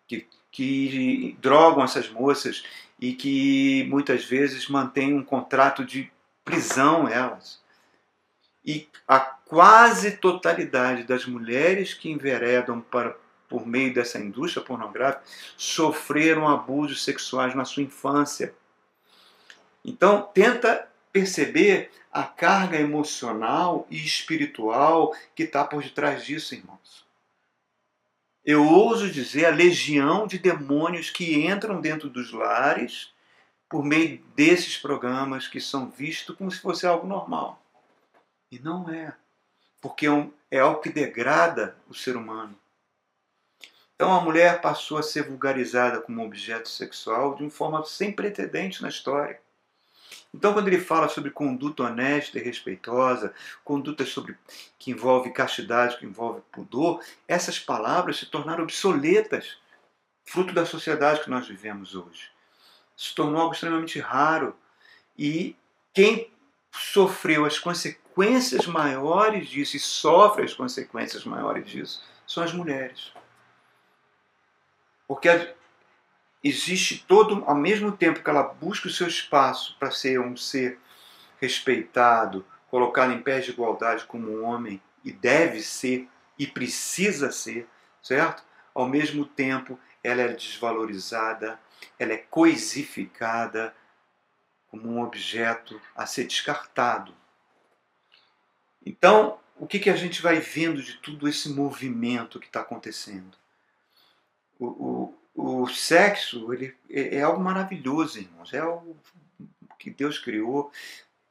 que, 0.08 0.28
que 0.52 1.36
drogam 1.42 1.84
essas 1.84 2.10
moças 2.10 2.64
e 3.00 3.14
que 3.14 3.86
muitas 3.90 4.24
vezes 4.24 4.68
mantém 4.68 5.14
um 5.14 5.24
contrato 5.24 5.84
de 5.84 6.12
prisão 6.44 7.08
elas. 7.08 7.60
E 8.64 8.88
a 9.08 9.20
quase 9.20 10.18
totalidade 10.18 11.04
das 11.04 11.26
mulheres 11.26 11.94
que 11.94 12.10
enveredam 12.10 12.82
para, 12.82 13.16
por 13.48 13.66
meio 13.66 13.94
dessa 13.94 14.20
indústria 14.20 14.64
pornográfica 14.64 15.24
sofreram 15.58 16.48
abusos 16.48 17.04
sexuais 17.04 17.54
na 17.56 17.66
sua 17.66 17.84
infância. 17.84 18.54
Então, 19.84 20.30
tenta 20.34 20.88
perceber 21.12 21.92
a 22.12 22.24
carga 22.24 22.78
emocional 22.78 23.86
e 23.90 23.98
espiritual 23.98 25.14
que 25.36 25.44
está 25.44 25.64
por 25.64 25.84
detrás 25.84 26.26
disso, 26.26 26.56
irmãos 26.56 27.06
eu 28.46 28.64
ouso 28.64 29.10
dizer, 29.10 29.46
a 29.46 29.50
legião 29.50 30.28
de 30.28 30.38
demônios 30.38 31.10
que 31.10 31.46
entram 31.48 31.82
dentro 31.82 32.08
dos 32.08 32.32
lares 32.32 33.12
por 33.68 33.84
meio 33.84 34.24
desses 34.36 34.78
programas 34.78 35.48
que 35.48 35.60
são 35.60 35.90
vistos 35.90 36.36
como 36.38 36.52
se 36.52 36.60
fosse 36.60 36.86
algo 36.86 37.08
normal. 37.08 37.60
E 38.52 38.60
não 38.60 38.88
é. 38.88 39.12
Porque 39.82 40.06
é, 40.06 40.28
é 40.52 40.60
algo 40.60 40.80
que 40.80 40.90
degrada 40.90 41.76
o 41.90 41.94
ser 41.96 42.16
humano. 42.16 42.56
Então 43.96 44.14
a 44.14 44.22
mulher 44.22 44.62
passou 44.62 44.98
a 44.98 45.04
ser 45.04 45.24
vulgarizada 45.24 46.02
como 46.02 46.24
objeto 46.24 46.68
sexual 46.68 47.36
de 47.36 47.44
uma 47.44 47.50
forma 47.50 47.84
sem 47.86 48.12
precedentes 48.12 48.82
na 48.82 48.90
história. 48.90 49.40
Então, 50.34 50.54
quando 50.54 50.68
ele 50.68 50.82
fala 50.82 51.08
sobre 51.08 51.32
conduta 51.32 51.84
honesta 51.84 52.38
e 52.38 52.44
respeitosa, 52.44 53.34
conduta 53.64 54.06
sobre 54.06 54.38
que 54.78 54.92
envolve 54.92 55.32
castidade, 55.32 55.98
que 55.98 56.06
envolve 56.06 56.42
pudor, 56.52 57.02
essas 57.26 57.58
palavras 57.58 58.18
se 58.18 58.26
tornaram 58.26 58.64
obsoletas, 58.64 59.58
fruto 60.26 60.54
da 60.54 60.66
sociedade 60.66 61.22
que 61.22 61.30
nós 61.30 61.48
vivemos 61.48 61.96
hoje. 61.96 62.30
Se 62.98 63.16
tornou 63.16 63.40
algo 63.40 63.54
extremamente 63.54 63.98
raro 63.98 64.54
e 65.18 65.56
quem 65.94 66.30
sofreu 66.70 67.46
as 67.46 67.58
consequências 67.58 68.68
maiores 68.68 69.48
disso 69.48 69.78
e 69.78 69.80
sofre 69.80 70.44
as 70.44 70.54
consequências 70.54 71.24
maiores 71.24 71.66
disso 71.66 72.04
são 72.28 72.44
as 72.44 72.52
mulheres. 72.52 73.14
Porque 75.08 75.54
existe 76.44 77.04
todo, 77.08 77.44
ao 77.46 77.56
mesmo 77.56 77.92
tempo 77.92 78.24
que 78.24 78.30
ela 78.30 78.44
busca 78.44 78.88
o 78.88 78.92
seu 78.92 79.08
espaço 79.08 79.76
para 79.80 79.92
ser 79.92 80.20
um 80.20 80.36
ser 80.36 80.80
respeitado, 81.40 82.46
colocado 82.70 83.14
em 83.14 83.22
pé 83.22 83.40
de 83.40 83.52
igualdade 83.52 84.06
como 84.06 84.30
um 84.32 84.44
homem, 84.44 84.82
e 85.04 85.12
deve 85.12 85.62
ser, 85.62 86.08
e 86.38 86.48
precisa 86.48 87.32
ser, 87.32 87.68
certo? 88.02 88.44
Ao 88.74 88.88
mesmo 88.88 89.26
tempo, 89.26 89.80
ela 90.04 90.22
é 90.22 90.28
desvalorizada, 90.30 91.60
ela 91.98 92.14
é 92.14 92.18
coisificada 92.18 93.76
como 94.68 94.90
um 94.90 95.02
objeto 95.02 95.80
a 95.96 96.06
ser 96.06 96.26
descartado. 96.26 97.14
Então, 98.86 99.40
o 99.58 99.66
que, 99.66 99.80
que 99.80 99.90
a 99.90 99.96
gente 99.96 100.22
vai 100.22 100.40
vendo 100.40 100.82
de 100.82 100.98
tudo 100.98 101.28
esse 101.28 101.50
movimento 101.50 102.40
que 102.40 102.48
está 102.48 102.62
acontecendo? 102.62 103.38
O, 104.60 105.14
o, 105.36 105.68
sexo 105.68 106.54
ele 106.54 106.76
é, 106.90 107.18
é 107.18 107.22
algo 107.22 107.44
maravilhoso, 107.44 108.20
irmãos. 108.20 108.54
É 108.54 108.60
algo 108.60 108.98
que 109.78 109.90
Deus 109.90 110.18
criou 110.18 110.72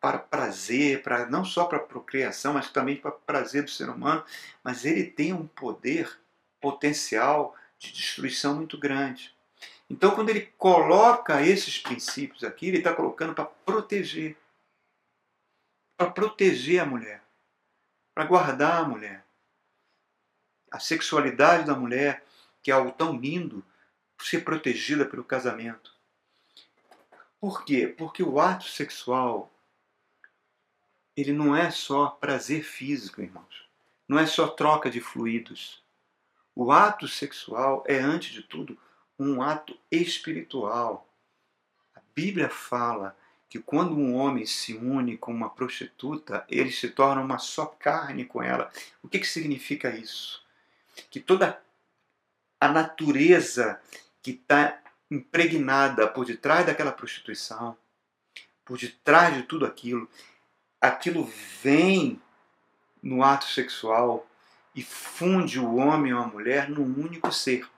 para 0.01 0.19
prazer, 0.19 1.03
para 1.03 1.27
não 1.27 1.45
só 1.45 1.65
para 1.65 1.79
procriação, 1.79 2.55
mas 2.55 2.71
também 2.71 2.97
para 2.97 3.11
prazer 3.11 3.65
do 3.65 3.71
ser 3.71 3.89
humano. 3.89 4.25
Mas 4.63 4.85
ele 4.85 5.05
tem 5.05 5.33
um 5.33 5.47
poder 5.47 6.19
potencial 6.61 7.57
de 7.79 7.93
destruição 7.93 8.55
muito 8.55 8.79
grande. 8.79 9.35
Então, 9.89 10.15
quando 10.15 10.31
ele 10.31 10.47
coloca 10.59 11.43
esses 11.43 11.79
princípios 11.79 12.43
aqui, 12.43 12.69
ele 12.69 12.79
está 12.79 12.95
colocando 12.95 13.35
para 13.35 13.45
proteger, 13.45 14.37
para 15.97 16.11
proteger 16.11 16.81
a 16.81 16.87
mulher, 16.87 17.23
para 18.15 18.25
guardar 18.25 18.83
a 18.83 18.89
mulher. 18.89 19.25
A 20.71 20.81
sexualidade 20.81 21.67
da 21.67 21.75
mulher, 21.75 22.25
que 22.65 22.71
é 22.71 22.75
algo 22.75 22.91
tão 22.91 23.15
lindo, 23.17 23.63
ser 24.19 24.41
protegida 24.43 25.05
pelo 25.05 25.23
casamento. 25.23 25.95
Por 27.39 27.63
quê? 27.63 27.87
Porque 27.87 28.23
o 28.23 28.41
ato 28.41 28.65
sexual 28.65 29.53
ele 31.15 31.33
não 31.33 31.55
é 31.55 31.71
só 31.71 32.09
prazer 32.09 32.65
físico, 32.65 33.21
irmãos. 33.21 33.69
não 34.09 34.19
é 34.19 34.27
só 34.27 34.49
troca 34.49 34.91
de 34.91 35.01
fluidos. 35.01 35.85
O 36.55 36.73
ato 36.73 37.07
sexual 37.07 37.85
é, 37.87 37.99
antes 37.99 38.33
de 38.33 38.43
tudo, 38.43 38.79
um 39.19 39.43
ato 39.43 39.79
espiritual. 39.91 41.07
A 41.95 42.01
Bíblia 42.15 42.49
fala 42.49 43.17
que 43.49 43.59
quando 43.59 43.95
um 43.95 44.15
homem 44.15 44.47
se 44.47 44.75
une 44.75 45.17
com 45.17 45.33
uma 45.33 45.51
prostituta, 45.51 46.45
ele 46.49 46.73
se 46.73 46.89
torna 46.89 47.23
uma 47.23 47.39
só 47.39 47.67
carne 47.67 48.25
com 48.25 48.43
ela. 48.43 48.73
O 49.03 49.09
que, 49.09 49.19
que 49.19 49.27
significa 49.27 49.95
isso? 49.95 50.45
Que 51.11 51.21
toda 51.21 51.63
a 52.65 52.69
natureza 52.69 53.79
que 54.23 54.31
está 54.31 54.81
impregnada 55.11 56.09
por 56.09 56.25
detrás 56.25 56.65
daquela 56.65 56.93
prostituição, 56.93 57.77
por 58.65 58.79
detrás 58.79 59.35
de 59.35 59.43
tudo 59.43 59.67
aquilo, 59.67 60.09
aquilo 60.81 61.31
vem 61.63 62.21
no 63.03 63.23
ato 63.23 63.45
sexual 63.47 64.27
e 64.75 64.83
funde 64.83 65.61
o 65.61 65.77
homem 65.77 66.15
ou 66.15 66.23
a 66.23 66.27
mulher 66.27 66.71
num 66.71 66.85
único 66.85 67.31
ser. 67.31 67.69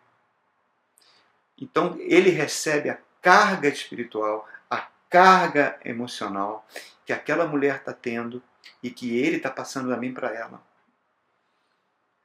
Então 1.59 1.97
ele 1.99 2.31
recebe 2.31 2.89
a 2.89 2.99
carga 3.21 3.69
espiritual, 3.69 4.49
a 4.71 4.87
carga 5.11 5.81
emocional 5.85 6.65
que 7.05 7.13
aquela 7.13 7.45
mulher 7.45 7.77
está 7.77 7.93
tendo 7.93 8.41
e 8.81 8.91
que 8.91 9.19
ele 9.19 9.39
está 9.39 9.51
passando 9.51 9.93
também 9.93 10.15
para 10.15 10.33
ela. 10.33 10.63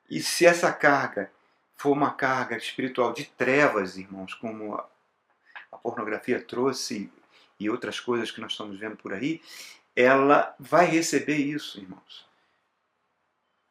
E 0.07 0.21
se 0.21 0.45
essa 0.45 0.71
carga 0.71 1.31
for 1.81 1.93
uma 1.93 2.11
carga 2.11 2.55
espiritual 2.55 3.11
de 3.11 3.25
trevas, 3.25 3.97
irmãos, 3.97 4.35
como 4.35 4.75
a 5.71 5.77
pornografia 5.77 6.39
trouxe 6.39 7.11
e 7.59 7.69
outras 7.71 7.99
coisas 7.99 8.29
que 8.29 8.39
nós 8.39 8.51
estamos 8.51 8.77
vendo 8.77 8.95
por 8.95 9.13
aí, 9.13 9.41
ela 9.95 10.55
vai 10.59 10.85
receber 10.85 11.37
isso, 11.37 11.79
irmãos. 11.79 12.27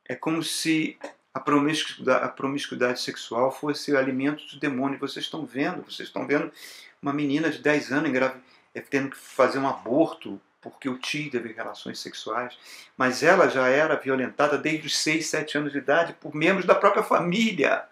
É 0.05 0.17
como 0.17 0.43
se 0.43 0.99
a 1.33 1.38
promiscuidade, 1.38 2.25
a 2.25 2.29
promiscuidade 2.29 3.00
sexual 3.00 3.52
fosse 3.52 3.93
o 3.93 3.99
alimento 3.99 4.45
do 4.47 4.59
demônio. 4.59 4.99
Vocês 4.99 5.25
estão 5.25 5.47
vendo, 5.47 5.85
vocês 5.85 6.09
estão 6.09 6.26
vendo 6.26 6.50
uma 7.00 7.12
menina 7.12 7.49
de 7.49 7.59
10 7.59 7.93
anos 7.93 8.11
engrave, 8.11 8.40
é, 8.75 8.81
tendo 8.81 9.11
que 9.11 9.17
fazer 9.17 9.61
um 9.61 9.69
aborto 9.69 10.40
porque 10.61 10.88
o 10.88 10.99
tio 10.99 11.31
teve 11.31 11.52
relações 11.52 12.00
sexuais, 12.00 12.59
mas 12.97 13.23
ela 13.23 13.49
já 13.49 13.69
era 13.69 13.95
violentada 13.95 14.59
desde 14.59 14.88
os 14.88 14.99
6, 14.99 15.26
7 15.26 15.59
anos 15.59 15.73
de 15.73 15.79
idade 15.79 16.12
por 16.14 16.35
membros 16.35 16.67
da 16.67 16.75
própria 16.75 17.05
família. 17.05 17.88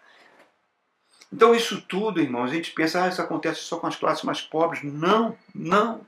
Então, 1.32 1.54
isso 1.54 1.80
tudo, 1.82 2.20
irmãos, 2.20 2.50
a 2.50 2.54
gente 2.54 2.72
pensa, 2.72 3.04
ah, 3.04 3.08
isso 3.08 3.20
acontece 3.20 3.60
só 3.60 3.78
com 3.78 3.86
as 3.86 3.96
classes 3.96 4.24
mais 4.24 4.40
pobres. 4.40 4.82
Não, 4.82 5.36
não. 5.54 6.06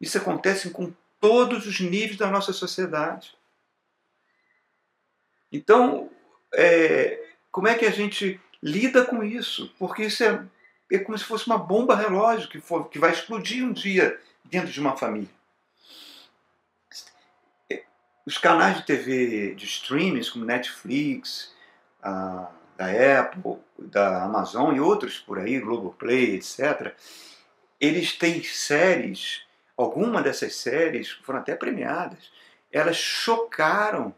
Isso 0.00 0.18
acontece 0.18 0.70
com 0.70 0.92
todos 1.18 1.66
os 1.66 1.80
níveis 1.80 2.16
da 2.16 2.30
nossa 2.30 2.52
sociedade. 2.52 3.34
Então, 5.50 6.10
é, 6.54 7.30
como 7.50 7.68
é 7.68 7.74
que 7.74 7.86
a 7.86 7.90
gente 7.90 8.40
lida 8.62 9.04
com 9.04 9.22
isso? 9.22 9.74
Porque 9.78 10.04
isso 10.04 10.24
é, 10.24 10.44
é 10.90 10.98
como 10.98 11.16
se 11.16 11.24
fosse 11.24 11.46
uma 11.46 11.58
bomba 11.58 11.94
relógio 11.94 12.48
que, 12.48 12.60
for, 12.60 12.88
que 12.88 12.98
vai 12.98 13.12
explodir 13.12 13.64
um 13.64 13.72
dia 13.72 14.20
dentro 14.44 14.70
de 14.70 14.80
uma 14.80 14.96
família. 14.96 15.30
É, 17.70 17.82
os 18.26 18.36
canais 18.36 18.78
de 18.78 18.86
TV 18.86 19.54
de 19.54 19.64
streams, 19.64 20.30
como 20.30 20.44
Netflix, 20.44 21.52
a 22.02 22.50
da 22.82 23.20
Apple, 23.20 23.58
da 23.78 24.24
Amazon 24.24 24.74
e 24.74 24.80
outros 24.80 25.18
por 25.18 25.38
aí, 25.38 25.60
Globoplay, 25.60 26.34
etc., 26.34 26.94
eles 27.80 28.12
têm 28.16 28.42
séries, 28.42 29.42
alguma 29.76 30.22
dessas 30.22 30.54
séries 30.56 31.10
foram 31.10 31.40
até 31.40 31.54
premiadas, 31.54 32.30
elas 32.70 32.96
chocaram, 32.96 34.14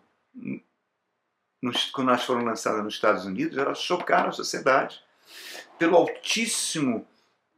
nos, 1.63 1.91
quando 1.91 2.09
elas 2.09 2.25
foram 2.25 2.45
lançadas 2.45 2.83
nos 2.83 2.95
Estados 2.95 3.25
Unidos, 3.25 3.59
elas 3.59 3.79
chocaram 3.79 4.29
a 4.29 4.33
sociedade 4.33 5.03
pelo 5.79 5.97
altíssimo, 5.97 7.07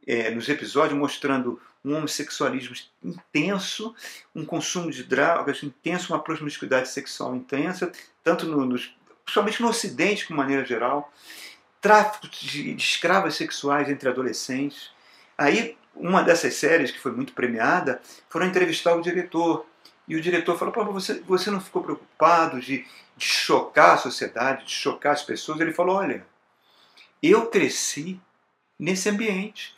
é, 0.05 0.31
nos 0.31 0.47
episódios, 0.47 0.97
mostrando 0.97 1.61
um 1.83 1.95
homossexualismo 1.95 2.75
intenso, 3.03 3.93
um 4.33 4.45
consumo 4.45 4.89
de 4.89 5.03
drogas 5.03 5.61
intenso, 5.61 6.13
uma 6.13 6.23
promiscuidade 6.23 6.89
sexual 6.89 7.35
intensa, 7.35 7.91
tanto 8.23 8.45
no, 8.45 8.65
nos 8.65 8.95
principalmente 9.27 9.61
no 9.61 9.67
Ocidente, 9.67 10.25
de 10.25 10.33
maneira 10.33 10.63
geral, 10.63 11.11
tráfico 11.81 12.29
de, 12.29 12.73
de 12.73 12.83
escravas 12.83 13.35
sexuais 13.35 13.89
entre 13.89 14.07
adolescentes. 14.07 14.89
Aí, 15.37 15.77
uma 15.93 16.23
dessas 16.23 16.55
séries 16.55 16.91
que 16.91 16.99
foi 16.99 17.11
muito 17.11 17.33
premiada, 17.33 18.01
foram 18.29 18.47
entrevistar 18.47 18.95
o 18.95 19.01
diretor. 19.01 19.65
E 20.07 20.15
o 20.15 20.21
diretor 20.21 20.57
falou: 20.57 20.73
Pô, 20.73 20.85
você, 20.85 21.19
você 21.21 21.51
não 21.51 21.59
ficou 21.59 21.83
preocupado 21.83 22.61
de, 22.61 22.85
de 23.17 23.25
chocar 23.25 23.95
a 23.95 23.97
sociedade, 23.97 24.65
de 24.65 24.71
chocar 24.71 25.11
as 25.11 25.23
pessoas? 25.23 25.59
Ele 25.59 25.73
falou: 25.73 25.97
Olha, 25.97 26.25
eu 27.21 27.47
cresci 27.47 28.17
nesse 28.79 29.09
ambiente. 29.09 29.75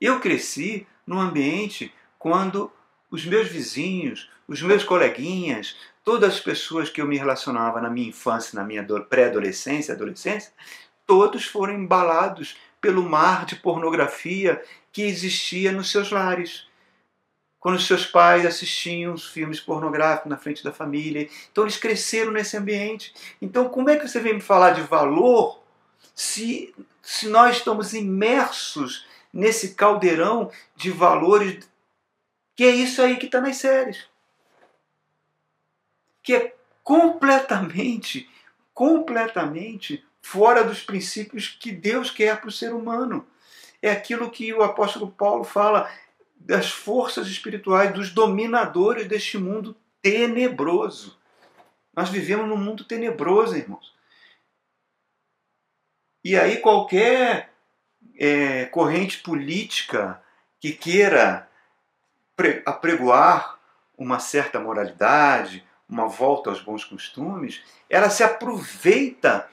Eu 0.00 0.20
cresci 0.20 0.86
num 1.04 1.18
ambiente 1.18 1.92
quando 2.16 2.70
os 3.16 3.24
meus 3.24 3.48
vizinhos, 3.48 4.30
os 4.46 4.60
meus 4.60 4.84
coleguinhas, 4.84 5.74
todas 6.04 6.34
as 6.34 6.40
pessoas 6.40 6.90
que 6.90 7.00
eu 7.00 7.06
me 7.06 7.16
relacionava 7.16 7.80
na 7.80 7.88
minha 7.88 8.10
infância, 8.10 8.54
na 8.54 8.62
minha 8.62 8.84
pré-adolescência, 9.08 9.94
adolescência, 9.94 10.52
todos 11.06 11.46
foram 11.46 11.72
embalados 11.72 12.58
pelo 12.78 13.02
mar 13.02 13.46
de 13.46 13.56
pornografia 13.56 14.62
que 14.92 15.00
existia 15.02 15.72
nos 15.72 15.90
seus 15.90 16.10
lares. 16.10 16.66
Quando 17.58 17.80
seus 17.80 18.04
pais 18.04 18.44
assistiam 18.44 19.14
os 19.14 19.26
filmes 19.26 19.60
pornográficos 19.60 20.30
na 20.30 20.36
frente 20.36 20.62
da 20.62 20.70
família. 20.70 21.26
Então 21.50 21.64
eles 21.64 21.78
cresceram 21.78 22.32
nesse 22.32 22.54
ambiente. 22.54 23.14
Então 23.40 23.70
como 23.70 23.88
é 23.88 23.96
que 23.96 24.06
você 24.06 24.20
vem 24.20 24.34
me 24.34 24.42
falar 24.42 24.72
de 24.72 24.82
valor 24.82 25.62
se, 26.14 26.74
se 27.00 27.28
nós 27.28 27.56
estamos 27.56 27.94
imersos 27.94 29.06
nesse 29.32 29.74
caldeirão 29.74 30.50
de 30.76 30.90
valores 30.90 31.66
que 32.56 32.64
é 32.64 32.70
isso 32.70 33.00
aí 33.02 33.16
que 33.16 33.26
está 33.26 33.40
nas 33.40 33.56
séries 33.58 34.08
que 36.26 36.34
é 36.34 36.56
completamente, 36.82 38.28
completamente 38.74 40.04
fora 40.20 40.64
dos 40.64 40.82
princípios 40.82 41.46
que 41.46 41.70
Deus 41.70 42.10
quer 42.10 42.40
para 42.40 42.48
o 42.48 42.52
ser 42.52 42.74
humano. 42.74 43.24
É 43.80 43.92
aquilo 43.92 44.28
que 44.28 44.52
o 44.52 44.64
apóstolo 44.64 45.08
Paulo 45.08 45.44
fala 45.44 45.88
das 46.34 46.68
forças 46.68 47.28
espirituais, 47.28 47.94
dos 47.94 48.10
dominadores 48.10 49.06
deste 49.06 49.38
mundo 49.38 49.76
tenebroso. 50.02 51.16
Nós 51.94 52.08
vivemos 52.08 52.48
num 52.48 52.56
mundo 52.56 52.82
tenebroso, 52.82 53.56
irmãos. 53.56 53.94
E 56.24 56.36
aí 56.36 56.56
qualquer 56.56 57.52
é, 58.18 58.64
corrente 58.64 59.18
política 59.18 60.20
que 60.58 60.72
queira 60.72 61.48
apregoar 62.64 63.58
uma 63.96 64.18
certa 64.18 64.60
moralidade, 64.60 65.64
uma 65.88 66.06
volta 66.06 66.50
aos 66.50 66.60
bons 66.60 66.84
costumes, 66.84 67.62
ela 67.88 68.10
se 68.10 68.22
aproveita 68.22 69.48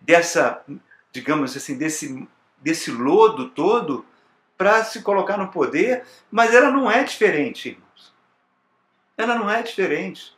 dessa, 0.00 0.64
digamos 1.12 1.56
assim, 1.56 1.76
desse, 1.76 2.28
desse 2.58 2.90
lodo 2.90 3.50
todo 3.50 4.04
para 4.56 4.82
se 4.84 5.02
colocar 5.02 5.36
no 5.36 5.48
poder, 5.48 6.04
mas 6.30 6.54
ela 6.54 6.70
não 6.70 6.90
é 6.90 7.04
diferente, 7.04 7.70
irmãos. 7.70 8.14
Ela 9.16 9.34
não 9.34 9.50
é 9.50 9.62
diferente. 9.62 10.36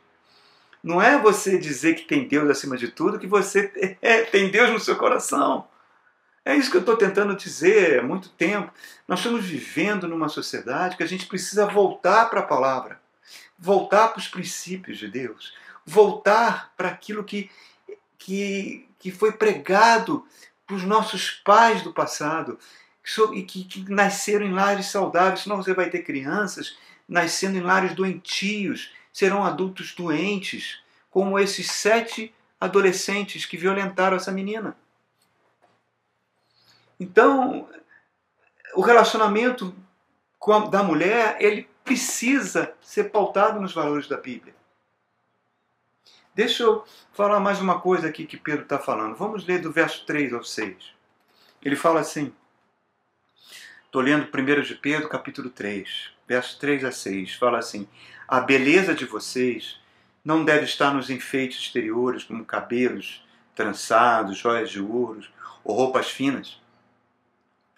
Não 0.83 1.01
é 1.01 1.17
você 1.17 1.57
dizer 1.57 1.95
que 1.95 2.03
tem 2.03 2.27
Deus 2.27 2.49
acima 2.49 2.77
de 2.77 2.89
tudo 2.89 3.19
que 3.19 3.27
você 3.27 3.97
é, 4.01 4.23
tem 4.23 4.51
Deus 4.51 4.69
no 4.69 4.79
seu 4.79 4.97
coração. 4.97 5.67
É 6.49 6.55
isso 6.55 6.71
que 6.71 6.77
eu 6.77 6.81
estou 6.81 6.97
tentando 6.97 7.35
dizer 7.35 7.99
há 7.99 8.03
muito 8.03 8.29
tempo. 8.29 8.71
Nós 9.07 9.19
estamos 9.19 9.45
vivendo 9.45 10.07
numa 10.07 10.29
sociedade 10.29 10.97
que 10.97 11.03
a 11.03 11.07
gente 11.07 11.27
precisa 11.27 11.67
voltar 11.67 12.29
para 12.29 12.39
a 12.39 12.45
palavra 12.45 12.99
voltar 13.59 14.07
para 14.07 14.19
os 14.19 14.27
princípios 14.27 14.97
de 14.97 15.07
Deus, 15.07 15.53
voltar 15.85 16.73
para 16.77 16.87
aquilo 16.87 17.23
que, 17.23 17.51
que, 18.17 18.87
que 18.97 19.11
foi 19.11 19.33
pregado 19.33 20.25
para 20.65 20.77
os 20.77 20.83
nossos 20.83 21.31
pais 21.31 21.81
do 21.81 21.93
passado 21.93 22.57
e 23.33 23.43
que, 23.43 23.63
que 23.65 23.91
nasceram 23.91 24.45
em 24.45 24.53
lares 24.53 24.85
saudáveis, 24.85 25.41
senão 25.41 25.57
você 25.57 25.73
vai 25.73 25.89
ter 25.89 26.03
crianças 26.03 26.77
nascendo 27.07 27.57
em 27.57 27.61
lares 27.61 27.93
doentios, 27.95 28.91
serão 29.11 29.43
adultos 29.43 29.93
doentes, 29.95 30.79
como 31.09 31.39
esses 31.39 31.71
sete 31.71 32.33
adolescentes 32.61 33.45
que 33.45 33.57
violentaram 33.57 34.15
essa 34.15 34.31
menina. 34.31 34.77
Então, 36.99 37.69
o 38.75 38.81
relacionamento 38.81 39.75
a, 40.39 40.59
da 40.59 40.83
mulher, 40.83 41.37
ele 41.39 41.69
precisa 41.83 42.73
ser 42.81 43.05
pautado 43.05 43.59
nos 43.59 43.73
valores 43.73 44.07
da 44.07 44.17
Bíblia. 44.17 44.53
Deixa 46.35 46.63
eu 46.63 46.85
falar 47.11 47.39
mais 47.39 47.59
uma 47.59 47.81
coisa 47.81 48.07
aqui 48.07 48.25
que 48.25 48.37
Pedro 48.37 48.63
está 48.63 48.77
falando. 48.77 49.15
Vamos 49.15 49.45
ler 49.45 49.59
do 49.59 49.71
verso 49.71 50.05
3 50.05 50.33
ao 50.33 50.43
6. 50.43 50.93
Ele 51.61 51.75
fala 51.75 51.99
assim, 51.99 52.33
estou 53.85 54.01
lendo 54.01 54.29
1 54.33 54.61
de 54.61 54.75
Pedro, 54.75 55.09
capítulo 55.09 55.49
3, 55.49 56.11
verso 56.27 56.57
3 56.59 56.85
a 56.85 56.91
6, 56.91 57.33
fala 57.33 57.57
assim, 57.57 57.87
a 58.27 58.39
beleza 58.39 58.93
de 58.93 59.03
vocês 59.05 59.79
não 60.23 60.45
deve 60.45 60.63
estar 60.63 60.93
nos 60.93 61.09
enfeites 61.09 61.59
exteriores, 61.59 62.23
como 62.23 62.45
cabelos 62.45 63.25
trançados, 63.55 64.37
joias 64.37 64.69
de 64.69 64.79
ouro 64.79 65.27
ou 65.63 65.75
roupas 65.75 66.09
finas. 66.09 66.61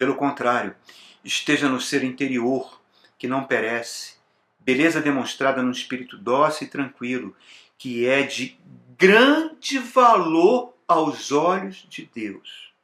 Pelo 0.02 0.16
contrário, 0.16 0.74
esteja 1.22 1.68
no 1.68 1.80
ser 1.80 2.02
interior, 2.02 2.82
que 3.16 3.28
não 3.28 3.44
perece, 3.44 4.16
beleza 4.58 5.00
demonstrada 5.00 5.62
num 5.62 5.70
espírito 5.70 6.18
dócil 6.18 6.66
e 6.66 6.70
tranquilo, 6.70 7.36
que 7.78 8.04
é 8.08 8.22
de 8.24 8.58
grande 8.98 9.78
valor 9.78 10.74
aos 10.88 11.30
olhos 11.30 11.86
de 11.88 12.10
Deus. 12.12 12.74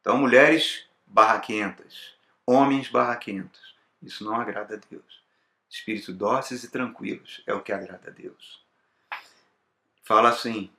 Então, 0.00 0.16
mulheres 0.16 0.86
barraquentas, 1.06 2.14
homens 2.46 2.88
barraquentos, 2.88 3.76
isso 4.02 4.24
não 4.24 4.34
agrada 4.34 4.76
a 4.76 4.80
Deus. 4.90 5.22
Espíritos 5.68 6.14
dóceis 6.14 6.64
e 6.64 6.70
tranquilos 6.70 7.42
é 7.46 7.52
o 7.52 7.60
que 7.60 7.70
agrada 7.70 8.08
a 8.08 8.14
Deus. 8.14 8.64
Fala 10.02 10.30
assim: 10.30 10.70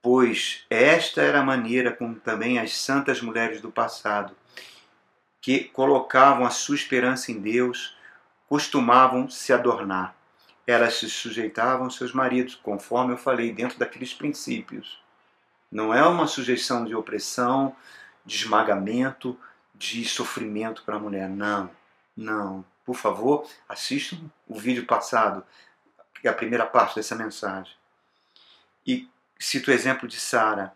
Pois 0.00 0.64
esta 0.70 1.22
era 1.22 1.40
a 1.40 1.44
maneira 1.44 1.92
como 1.92 2.14
também 2.20 2.60
as 2.60 2.72
santas 2.76 3.20
mulheres 3.20 3.60
do 3.60 3.72
passado, 3.72 4.36
que 5.46 5.62
colocavam 5.62 6.44
a 6.44 6.50
sua 6.50 6.74
esperança 6.74 7.30
em 7.30 7.40
Deus, 7.40 7.96
costumavam 8.48 9.30
se 9.30 9.52
adornar. 9.52 10.12
Elas 10.66 10.94
se 10.94 11.08
sujeitavam 11.08 11.84
aos 11.84 11.94
seus 11.94 12.12
maridos, 12.12 12.56
conforme 12.56 13.12
eu 13.12 13.16
falei, 13.16 13.52
dentro 13.52 13.78
daqueles 13.78 14.12
princípios. 14.12 15.00
Não 15.70 15.94
é 15.94 16.04
uma 16.04 16.26
sujeição 16.26 16.84
de 16.84 16.96
opressão, 16.96 17.76
de 18.24 18.34
esmagamento, 18.34 19.38
de 19.72 20.04
sofrimento 20.04 20.82
para 20.82 20.96
a 20.96 20.98
mulher. 20.98 21.28
Não, 21.28 21.70
não. 22.16 22.64
Por 22.84 22.96
favor, 22.96 23.48
assistam 23.68 24.18
o 24.48 24.58
vídeo 24.58 24.84
passado, 24.84 25.46
que 26.20 26.26
é 26.26 26.30
a 26.32 26.34
primeira 26.34 26.66
parte 26.66 26.96
dessa 26.96 27.14
mensagem. 27.14 27.72
E 28.84 29.08
cito 29.38 29.70
o 29.70 29.74
exemplo 29.74 30.08
de 30.08 30.18
Sara, 30.18 30.74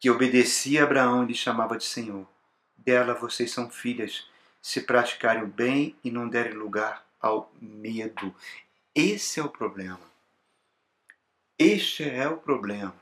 que 0.00 0.10
obedecia 0.10 0.80
a 0.80 0.84
Abraão 0.84 1.22
e 1.22 1.28
lhe 1.28 1.34
chamava 1.36 1.78
de 1.78 1.84
Senhor. 1.84 2.33
Dela 2.76 3.14
vocês 3.14 3.50
são 3.50 3.70
filhas, 3.70 4.26
se 4.60 4.80
praticarem 4.80 5.42
o 5.42 5.46
bem 5.46 5.96
e 6.02 6.10
não 6.10 6.28
derem 6.28 6.54
lugar 6.54 7.04
ao 7.20 7.52
medo. 7.60 8.34
Esse 8.94 9.40
é 9.40 9.42
o 9.42 9.48
problema. 9.48 10.00
Este 11.58 12.02
é 12.02 12.28
o 12.28 12.36
problema. 12.36 12.94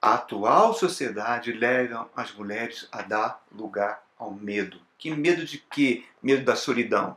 A 0.00 0.14
atual 0.14 0.74
sociedade 0.74 1.52
leva 1.52 2.10
as 2.16 2.32
mulheres 2.32 2.88
a 2.90 3.02
dar 3.02 3.44
lugar 3.52 4.04
ao 4.18 4.32
medo. 4.32 4.80
Que 4.98 5.10
medo 5.10 5.44
de 5.44 5.58
quê? 5.58 6.04
Medo 6.22 6.44
da 6.44 6.56
solidão. 6.56 7.16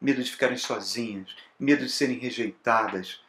Medo 0.00 0.22
de 0.22 0.30
ficarem 0.30 0.56
sozinhas, 0.56 1.34
medo 1.58 1.84
de 1.84 1.92
serem 1.92 2.18
rejeitadas, 2.18 3.22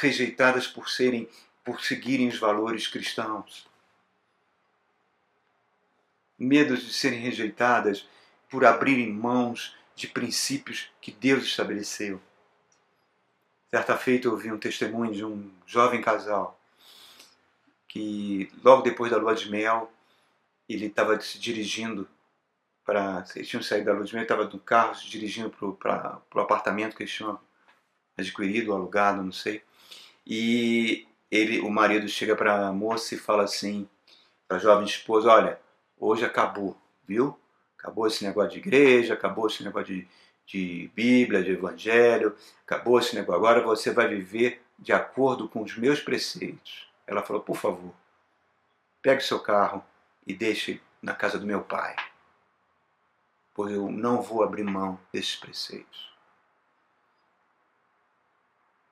rejeitadas 0.00 0.66
por 0.66 0.88
serem 0.88 1.28
por 1.64 1.80
seguirem 1.82 2.28
os 2.28 2.38
valores 2.38 2.86
cristãos. 2.86 3.66
Medo 6.38 6.76
de 6.76 6.92
serem 6.92 7.20
rejeitadas 7.20 8.08
por 8.48 8.64
abrirem 8.64 9.12
mãos 9.12 9.76
de 9.94 10.08
princípios 10.08 10.90
que 11.00 11.12
Deus 11.12 11.44
estabeleceu. 11.44 12.20
Certa 13.70 13.96
feita 13.96 14.26
eu 14.26 14.32
ouvi 14.32 14.52
um 14.52 14.58
testemunho 14.58 15.12
de 15.12 15.24
um 15.24 15.50
jovem 15.66 16.00
casal 16.00 16.60
que 17.88 18.50
logo 18.62 18.82
depois 18.82 19.10
da 19.10 19.16
lua 19.16 19.34
de 19.34 19.48
mel 19.48 19.92
ele 20.68 20.86
estava 20.86 21.20
se 21.20 21.38
dirigindo 21.38 22.08
para 22.84 23.24
eles 23.34 23.48
tinham 23.48 23.62
saído 23.62 23.86
da 23.86 23.92
lua 23.92 24.04
de 24.04 24.12
mel, 24.12 24.24
estava 24.24 24.44
no 24.44 24.58
carro 24.58 24.94
se 24.94 25.08
dirigindo 25.08 25.50
para 25.50 26.20
o 26.34 26.40
apartamento 26.40 26.96
que 26.96 27.04
eles 27.04 27.12
tinham 27.12 27.38
adquirido, 28.16 28.72
alugado, 28.72 29.22
não 29.22 29.32
sei. 29.32 29.62
E 30.26 31.06
ele, 31.30 31.60
o 31.60 31.70
marido 31.70 32.08
chega 32.08 32.36
para 32.36 32.68
a 32.68 32.72
moça 32.72 33.14
e 33.14 33.18
fala 33.18 33.44
assim, 33.44 33.88
para 34.46 34.56
a 34.56 34.60
jovem 34.60 34.86
esposa, 34.86 35.30
olha, 35.30 35.60
hoje 36.06 36.24
acabou, 36.24 36.76
viu? 37.06 37.38
Acabou 37.78 38.06
esse 38.06 38.24
negócio 38.24 38.52
de 38.52 38.58
igreja, 38.58 39.14
acabou 39.14 39.46
esse 39.46 39.62
negócio 39.62 39.94
de, 39.94 40.08
de 40.46 40.90
Bíblia, 40.94 41.42
de 41.42 41.52
Evangelho, 41.52 42.34
acabou 42.66 42.98
esse 42.98 43.14
negócio. 43.14 43.38
Agora 43.38 43.60
você 43.60 43.92
vai 43.92 44.08
viver 44.08 44.62
de 44.78 44.92
acordo 44.92 45.48
com 45.48 45.62
os 45.62 45.76
meus 45.76 46.00
preceitos. 46.00 46.88
Ela 47.06 47.22
falou, 47.22 47.42
por 47.42 47.56
favor, 47.56 47.92
pegue 49.02 49.22
seu 49.22 49.40
carro 49.40 49.84
e 50.26 50.32
deixe 50.34 50.80
na 51.02 51.14
casa 51.14 51.38
do 51.38 51.46
meu 51.46 51.62
pai 51.62 51.94
pois 53.54 53.72
eu 53.72 53.88
não 53.90 54.20
vou 54.20 54.42
abrir 54.42 54.64
mão 54.64 54.98
desses 55.12 55.36
preceitos. 55.36 56.12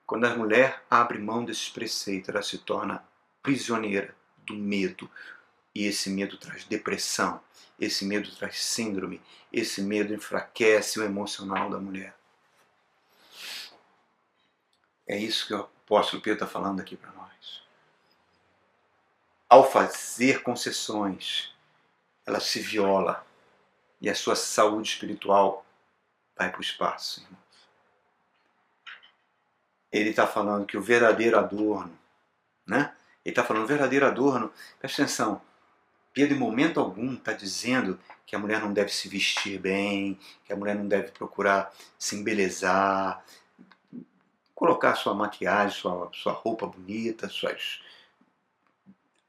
Quando 0.05 0.25
a 0.25 0.35
mulher 0.35 0.83
abre 0.89 1.19
mão 1.19 1.43
desses 1.43 1.69
preceitos, 1.69 2.29
ela 2.29 2.41
se 2.41 2.57
torna 2.59 3.03
prisioneira 3.41 4.15
do 4.37 4.55
medo. 4.55 5.09
E 5.75 5.85
esse 5.85 6.09
medo 6.09 6.37
traz 6.37 6.65
depressão, 6.65 7.41
esse 7.79 8.05
medo 8.05 8.33
traz 8.35 8.63
síndrome, 8.63 9.21
esse 9.51 9.81
medo 9.81 10.13
enfraquece 10.13 10.99
o 10.99 11.03
emocional 11.03 11.69
da 11.69 11.79
mulher. 11.79 12.15
É 15.07 15.17
isso 15.17 15.47
que 15.47 15.53
o 15.53 15.61
apóstolo 15.61 16.21
Pedro 16.21 16.45
está 16.45 16.47
falando 16.47 16.79
aqui 16.79 16.95
para 16.95 17.11
nós. 17.11 17.63
Ao 19.49 19.69
fazer 19.69 20.41
concessões, 20.41 21.53
ela 22.25 22.39
se 22.39 22.59
viola 22.59 23.25
e 24.01 24.09
a 24.09 24.15
sua 24.15 24.35
saúde 24.35 24.89
espiritual 24.89 25.65
vai 26.35 26.49
para 26.49 26.59
o 26.59 26.63
espaço, 26.63 27.21
irmãos. 27.21 27.43
Ele 29.91 30.09
está 30.09 30.25
falando 30.25 30.65
que 30.65 30.77
o 30.77 30.81
verdadeiro 30.81 31.37
adorno, 31.37 31.97
né? 32.65 32.95
Ele 33.23 33.31
está 33.31 33.43
falando 33.43 33.67
verdadeiro 33.67 34.05
adorno, 34.05 34.51
presta 34.79 35.03
atenção, 35.03 35.41
Pedro 36.13 36.35
em 36.35 36.39
momento 36.39 36.79
algum 36.79 37.15
está 37.15 37.33
dizendo 37.33 37.99
que 38.25 38.35
a 38.35 38.39
mulher 38.39 38.61
não 38.61 38.71
deve 38.71 38.91
se 38.93 39.09
vestir 39.09 39.59
bem, 39.59 40.19
que 40.45 40.53
a 40.53 40.55
mulher 40.55 40.75
não 40.75 40.87
deve 40.87 41.11
procurar 41.11 41.73
se 41.97 42.15
embelezar, 42.15 43.23
colocar 44.53 44.95
sua 44.95 45.13
maquiagem, 45.13 45.77
sua, 45.77 46.09
sua 46.13 46.33
roupa 46.33 46.67
bonita, 46.67 47.27
suas 47.27 47.81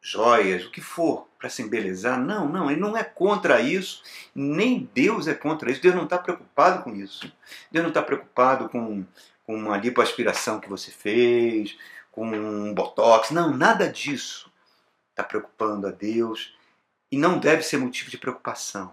joias, 0.01 0.67
o 0.67 0.71
que 0.71 0.83
for, 0.83 1.27
para 1.39 1.49
se 1.49 1.63
embelezar. 1.63 2.21
Não, 2.21 2.47
não, 2.47 2.71
ele 2.71 2.79
não 2.79 2.95
é 2.95 3.03
contra 3.03 3.61
isso, 3.61 4.03
nem 4.35 4.89
Deus 4.95 5.27
é 5.27 5.35
contra 5.35 5.71
isso. 5.71 5.81
Deus 5.81 5.95
não 5.95 6.05
está 6.05 6.19
preocupado 6.19 6.85
com 6.85 6.95
isso. 6.95 7.33
Deus 7.73 7.83
não 7.83 7.89
está 7.89 8.03
preocupado 8.03 8.69
com, 8.69 9.05
com 9.45 9.57
uma 9.57 9.79
lipoaspiração 9.79 10.61
que 10.61 10.69
você 10.69 10.91
fez, 10.91 11.77
com 12.13 12.27
um 12.27 12.75
botox. 12.75 13.31
Não, 13.31 13.57
nada 13.57 13.89
disso 13.89 14.53
está 15.11 15.25
preocupando 15.25 15.87
a 15.87 15.91
Deus 15.91 16.55
e 17.15 17.17
não 17.17 17.39
deve 17.39 17.63
ser 17.63 17.79
motivo 17.79 18.11
de 18.11 18.19
preocupação. 18.19 18.93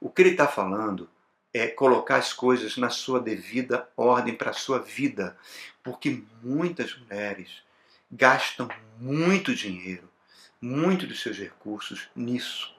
O 0.00 0.08
que 0.08 0.22
ele 0.22 0.30
está 0.30 0.46
falando 0.46 1.10
é 1.52 1.66
colocar 1.66 2.14
as 2.14 2.32
coisas 2.32 2.76
na 2.76 2.90
sua 2.90 3.18
devida 3.18 3.88
ordem 3.96 4.36
para 4.36 4.50
a 4.50 4.54
sua 4.54 4.78
vida, 4.78 5.36
porque 5.82 6.22
muitas 6.40 6.96
mulheres 6.96 7.64
gastam 8.08 8.68
muito 9.00 9.52
dinheiro 9.52 10.08
muito 10.62 11.08
dos 11.08 11.20
seus 11.20 11.36
recursos 11.36 12.08
nisso. 12.14 12.72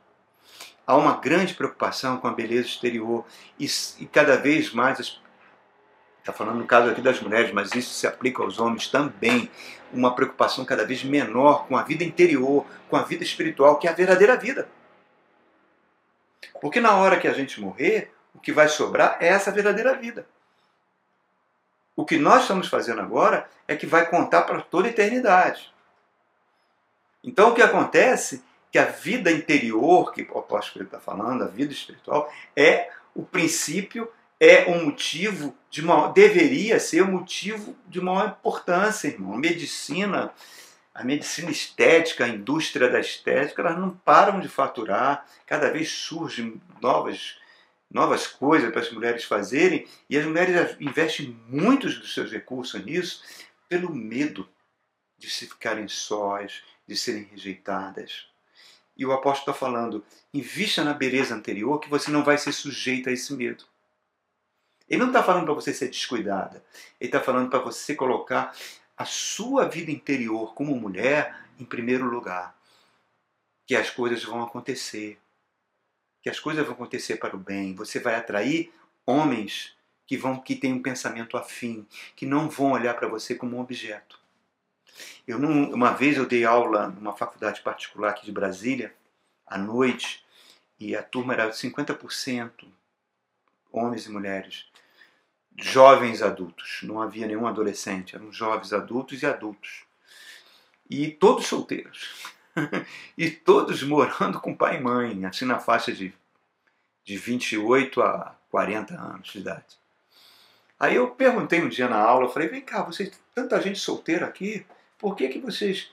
Há 0.85 0.95
uma 0.95 1.17
grande 1.17 1.53
preocupação 1.53 2.15
com 2.15 2.29
a 2.29 2.33
beleza 2.33 2.69
exterior 2.69 3.25
e, 3.59 3.67
e 3.99 4.05
cada 4.05 4.37
vez 4.37 4.71
mais, 4.71 5.19
está 6.19 6.31
falando 6.31 6.59
no 6.59 6.65
caso 6.65 6.89
aqui 6.89 7.01
das 7.01 7.19
mulheres, 7.19 7.51
mas 7.51 7.75
isso 7.75 7.93
se 7.93 8.07
aplica 8.07 8.41
aos 8.41 8.57
homens 8.57 8.87
também, 8.87 9.51
uma 9.91 10.15
preocupação 10.15 10.63
cada 10.63 10.85
vez 10.85 11.03
menor 11.03 11.67
com 11.67 11.75
a 11.75 11.83
vida 11.83 12.05
interior, 12.05 12.65
com 12.89 12.95
a 12.95 13.03
vida 13.03 13.25
espiritual, 13.25 13.77
que 13.77 13.85
é 13.85 13.91
a 13.91 13.93
verdadeira 13.93 14.37
vida. 14.37 14.69
Porque 16.61 16.79
na 16.79 16.95
hora 16.95 17.19
que 17.19 17.27
a 17.27 17.33
gente 17.33 17.59
morrer, 17.61 18.11
o 18.33 18.39
que 18.39 18.51
vai 18.51 18.67
sobrar 18.67 19.17
é 19.19 19.27
essa 19.27 19.51
verdadeira 19.51 19.93
vida. 19.95 20.27
O 21.95 22.05
que 22.05 22.17
nós 22.17 22.43
estamos 22.43 22.67
fazendo 22.67 23.01
agora 23.01 23.49
é 23.67 23.75
que 23.75 23.87
vai 23.87 24.07
contar 24.07 24.43
para 24.43 24.61
toda 24.61 24.87
a 24.87 24.91
eternidade. 24.91 25.73
Então 27.23 27.49
o 27.49 27.55
que 27.55 27.61
acontece 27.61 28.43
que 28.71 28.77
a 28.77 28.85
vida 28.85 29.31
interior, 29.31 30.13
que 30.13 30.27
o 30.31 30.37
apóstolo 30.37 30.85
está 30.85 30.99
falando, 30.99 31.43
a 31.43 31.47
vida 31.47 31.73
espiritual, 31.73 32.31
é 32.55 32.91
o 33.15 33.23
princípio, 33.23 34.11
é 34.39 34.69
um 34.69 34.85
motivo 34.85 35.55
de 35.71 35.81
deveria 36.13 36.79
ser 36.79 37.01
um 37.01 37.11
motivo 37.11 37.75
de 37.87 37.99
maior 37.99 38.37
importância, 38.39 39.07
irmão. 39.07 39.35
Medicina, 39.35 40.31
a 40.97 41.03
medicina 41.03 41.51
estética, 41.51 42.25
a 42.25 42.27
indústria 42.27 42.89
da 42.89 42.99
estética, 42.99 43.61
elas 43.61 43.77
não 43.77 43.91
param 43.91 44.39
de 44.39 44.49
faturar, 44.49 45.27
cada 45.45 45.69
vez 45.69 45.89
surgem 45.91 46.59
novas 46.81 47.37
novas 47.89 48.27
coisas 48.27 48.69
para 48.71 48.81
as 48.81 48.91
mulheres 48.91 49.23
fazerem, 49.23 49.87
e 50.09 50.17
as 50.17 50.25
mulheres 50.25 50.75
investem 50.77 51.39
muitos 51.47 51.97
dos 51.97 52.13
seus 52.13 52.29
recursos 52.31 52.83
nisso 52.83 53.23
pelo 53.69 53.93
medo 53.93 54.49
de 55.17 55.29
se 55.29 55.47
ficarem 55.47 55.87
sós, 55.87 56.63
de 56.85 56.97
serem 56.97 57.23
rejeitadas. 57.23 58.27
E 58.97 59.05
o 59.05 59.13
apóstolo 59.13 59.51
está 59.51 59.53
falando: 59.53 60.03
invista 60.33 60.83
na 60.83 60.93
beleza 60.93 61.35
anterior 61.35 61.79
que 61.79 61.89
você 61.89 62.09
não 62.09 62.23
vai 62.23 62.39
ser 62.39 62.51
sujeito 62.51 63.07
a 63.07 63.11
esse 63.11 63.31
medo. 63.33 63.63
Ele 64.89 65.01
não 65.01 65.07
está 65.07 65.21
falando 65.21 65.45
para 65.45 65.53
você 65.53 65.73
ser 65.73 65.89
descuidada. 65.89 66.65
Ele 66.99 67.07
está 67.07 67.21
falando 67.21 67.49
para 67.49 67.59
você 67.59 67.93
colocar 67.93 68.53
a 68.97 69.05
sua 69.05 69.67
vida 69.67 69.91
interior 69.91 70.53
como 70.53 70.75
mulher 70.75 71.45
em 71.59 71.65
primeiro 71.65 72.05
lugar. 72.05 72.57
Que 73.65 73.75
as 73.75 73.89
coisas 73.89 74.23
vão 74.23 74.41
acontecer. 74.41 75.19
Que 76.21 76.29
as 76.29 76.39
coisas 76.39 76.65
vão 76.65 76.73
acontecer 76.73 77.17
para 77.17 77.35
o 77.35 77.39
bem. 77.39 77.75
Você 77.75 77.99
vai 77.99 78.15
atrair 78.15 78.73
homens 79.05 79.75
que 80.07 80.17
vão 80.17 80.39
que 80.39 80.55
têm 80.55 80.73
um 80.73 80.81
pensamento 80.81 81.37
afim, 81.37 81.85
que 82.15 82.25
não 82.25 82.49
vão 82.49 82.71
olhar 82.71 82.93
para 82.93 83.09
você 83.09 83.35
como 83.35 83.57
um 83.57 83.59
objeto. 83.59 84.19
Eu 85.27 85.37
não, 85.37 85.71
uma 85.71 85.91
vez 85.91 86.17
eu 86.17 86.25
dei 86.25 86.45
aula 86.45 86.87
numa 86.87 87.15
faculdade 87.15 87.61
particular 87.61 88.11
aqui 88.11 88.25
de 88.25 88.31
Brasília, 88.31 88.95
à 89.45 89.57
noite, 89.57 90.25
e 90.79 90.95
a 90.95 91.03
turma 91.03 91.33
era 91.33 91.49
50% 91.49 92.67
homens 93.69 94.05
e 94.05 94.11
mulheres, 94.11 94.65
jovens 95.57 96.21
adultos, 96.21 96.79
não 96.83 97.01
havia 97.01 97.25
nenhum 97.25 97.47
adolescente, 97.47 98.15
eram 98.15 98.31
jovens 98.31 98.71
adultos 98.71 99.23
e 99.23 99.25
adultos. 99.25 99.83
E 100.89 101.09
todos 101.09 101.47
solteiros. 101.47 102.33
e 103.17 103.29
todos 103.29 103.83
morando 103.83 104.39
com 104.39 104.55
pai 104.55 104.77
e 104.77 104.81
mãe, 104.81 105.25
assim 105.25 105.45
na 105.45 105.59
faixa 105.59 105.91
de, 105.91 106.13
de 107.03 107.17
28 107.17 108.01
a 108.01 108.35
40 108.49 108.93
anos 108.93 109.29
de 109.29 109.39
idade. 109.39 109.77
Aí 110.79 110.95
eu 110.95 111.09
perguntei 111.09 111.61
um 111.61 111.69
dia 111.69 111.89
na 111.89 111.97
aula, 111.97 112.29
falei, 112.29 112.47
vem 112.47 112.61
cá, 112.61 112.83
vocês, 112.83 113.11
tanta 113.33 113.59
gente 113.61 113.79
solteira 113.79 114.27
aqui, 114.27 114.63
por 114.99 115.15
que, 115.15 115.27
que 115.27 115.39
vocês, 115.39 115.91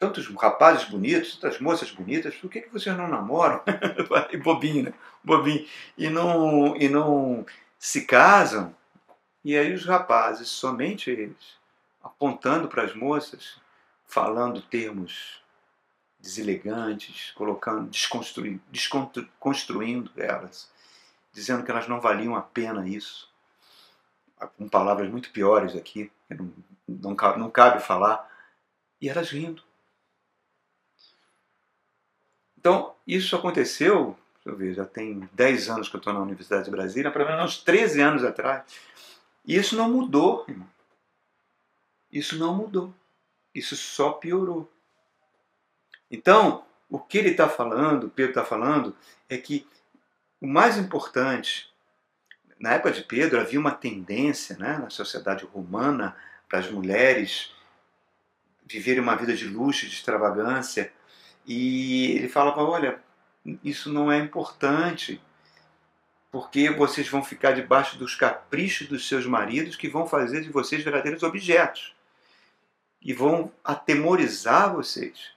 tantos 0.00 0.26
rapazes 0.34 0.84
bonitos, 0.84 1.36
tantas 1.36 1.60
moças 1.60 1.92
bonitas, 1.92 2.34
por 2.34 2.50
que, 2.50 2.62
que 2.62 2.72
vocês 2.72 2.96
não 2.96 3.06
namoram? 3.06 3.62
bobinho, 4.42 4.84
né? 4.84 4.94
Bobinho. 5.22 5.64
E 5.96 6.08
não, 6.08 6.76
e 6.76 6.88
não 6.88 7.46
se 7.78 8.04
casam? 8.04 8.74
E 9.46 9.56
aí 9.56 9.72
os 9.72 9.84
rapazes, 9.84 10.48
somente 10.48 11.08
eles, 11.08 11.56
apontando 12.02 12.66
para 12.66 12.82
as 12.82 12.96
moças, 12.96 13.60
falando 14.04 14.60
termos 14.60 15.40
deselegantes, 16.18 17.30
colocando, 17.30 17.88
desconstruindo, 17.88 18.60
desconstruindo 18.72 20.10
elas, 20.16 20.68
dizendo 21.32 21.62
que 21.62 21.70
elas 21.70 21.86
não 21.86 22.00
valiam 22.00 22.34
a 22.34 22.42
pena 22.42 22.88
isso, 22.88 23.32
com 24.58 24.68
palavras 24.68 25.08
muito 25.08 25.30
piores 25.30 25.76
aqui, 25.76 26.10
que 26.26 26.34
não, 26.34 26.52
não, 26.88 27.14
cabe, 27.14 27.38
não 27.38 27.48
cabe 27.48 27.80
falar, 27.80 28.28
e 29.00 29.08
elas 29.08 29.30
rindo. 29.30 29.62
Então, 32.58 32.96
isso 33.06 33.36
aconteceu, 33.36 34.18
eu 34.44 34.56
ver, 34.56 34.74
já 34.74 34.84
tem 34.84 35.30
10 35.34 35.70
anos 35.70 35.88
que 35.88 35.94
eu 35.94 35.98
estou 35.98 36.12
na 36.12 36.18
Universidade 36.18 36.64
de 36.64 36.70
Brasília, 36.72 37.12
pelo 37.12 37.26
menos 37.26 37.44
uns 37.44 37.62
13 37.62 38.00
anos 38.00 38.24
atrás. 38.24 38.64
E 39.46 39.56
isso 39.56 39.76
não 39.76 39.90
mudou, 39.90 40.44
irmão. 40.48 40.68
Isso 42.10 42.36
não 42.36 42.54
mudou. 42.54 42.92
Isso 43.54 43.76
só 43.76 44.12
piorou. 44.12 44.70
Então, 46.10 46.64
o 46.88 46.98
que 46.98 47.18
ele 47.18 47.30
está 47.30 47.48
falando, 47.48 48.10
Pedro 48.10 48.32
está 48.32 48.44
falando, 48.44 48.96
é 49.28 49.36
que 49.36 49.66
o 50.40 50.46
mais 50.46 50.76
importante, 50.76 51.72
na 52.58 52.74
época 52.74 52.92
de 52.92 53.02
Pedro 53.02 53.40
havia 53.40 53.58
uma 53.58 53.72
tendência 53.72 54.56
né, 54.56 54.78
na 54.78 54.90
sociedade 54.90 55.44
romana 55.44 56.16
para 56.48 56.58
as 56.58 56.70
mulheres 56.70 57.52
viverem 58.64 59.02
uma 59.02 59.16
vida 59.16 59.34
de 59.34 59.46
luxo, 59.46 59.86
de 59.86 59.94
extravagância. 59.94 60.92
E 61.46 62.12
ele 62.12 62.28
falava: 62.28 62.62
olha, 62.62 63.00
isso 63.62 63.92
não 63.92 64.10
é 64.10 64.18
importante, 64.18 65.20
porque 66.36 66.68
vocês 66.68 67.08
vão 67.08 67.24
ficar 67.24 67.52
debaixo 67.52 67.96
dos 67.96 68.14
caprichos 68.14 68.86
dos 68.86 69.08
seus 69.08 69.24
maridos 69.24 69.74
que 69.74 69.88
vão 69.88 70.06
fazer 70.06 70.42
de 70.42 70.50
vocês 70.50 70.84
verdadeiros 70.84 71.22
objetos 71.22 71.94
e 73.00 73.14
vão 73.14 73.50
atemorizar 73.64 74.74
vocês. 74.74 75.30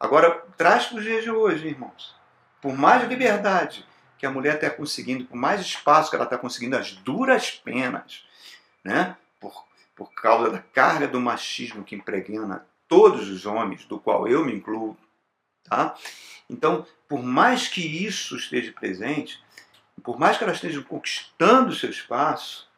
Agora, 0.00 0.32
traz 0.56 0.86
para 0.86 0.98
os 0.98 1.04
dias 1.04 1.22
de 1.22 1.30
hoje, 1.30 1.68
irmãos. 1.68 2.16
Por 2.60 2.76
mais 2.76 3.08
liberdade 3.08 3.86
que 4.18 4.26
a 4.26 4.32
mulher 4.32 4.56
está 4.56 4.68
conseguindo, 4.68 5.26
por 5.26 5.36
mais 5.36 5.60
espaço 5.60 6.10
que 6.10 6.16
ela 6.16 6.24
está 6.24 6.36
conseguindo, 6.36 6.76
as 6.76 6.90
duras 6.90 7.52
penas, 7.52 8.26
né? 8.82 9.16
por 9.38 9.64
por 9.94 10.12
causa 10.12 10.50
da 10.50 10.58
carga 10.58 11.06
do 11.06 11.20
machismo 11.20 11.84
que 11.84 11.94
impregna 11.94 12.66
todos 12.88 13.28
os 13.28 13.46
homens, 13.46 13.84
do 13.84 13.96
qual 13.96 14.26
eu 14.26 14.44
me 14.44 14.52
incluo. 14.52 14.96
Tá? 15.62 15.94
Então, 16.50 16.84
por 17.08 17.22
mais 17.22 17.68
que 17.68 17.80
isso 17.80 18.34
esteja 18.34 18.72
presente, 18.72 19.40
por 20.02 20.18
mais 20.18 20.36
que 20.36 20.44
elas 20.44 20.56
estejam 20.56 20.82
conquistando 20.82 21.74
seu 21.74 21.90
espaço, 21.90 22.68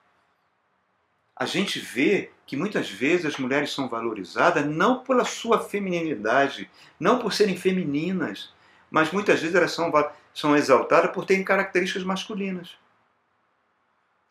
a 1.37 1.47
gente 1.47 1.81
vê 1.81 2.31
que 2.47 2.57
muitas 2.57 2.89
vezes 2.89 3.27
as 3.27 3.37
mulheres 3.39 3.73
são 3.73 3.89
valorizadas 3.89 4.65
não 4.65 5.03
pela 5.03 5.25
sua 5.25 5.59
feminilidade, 5.59 6.71
não 7.01 7.19
por 7.19 7.33
serem 7.33 7.57
femininas, 7.57 8.53
mas 8.91 9.11
muitas 9.11 9.41
vezes 9.41 9.55
elas 9.55 9.73
são, 9.73 9.91
são 10.33 10.57
exaltadas 10.57 11.11
por 11.11 11.25
terem 11.25 11.43
características 11.43 12.05
masculinas. 12.05 12.77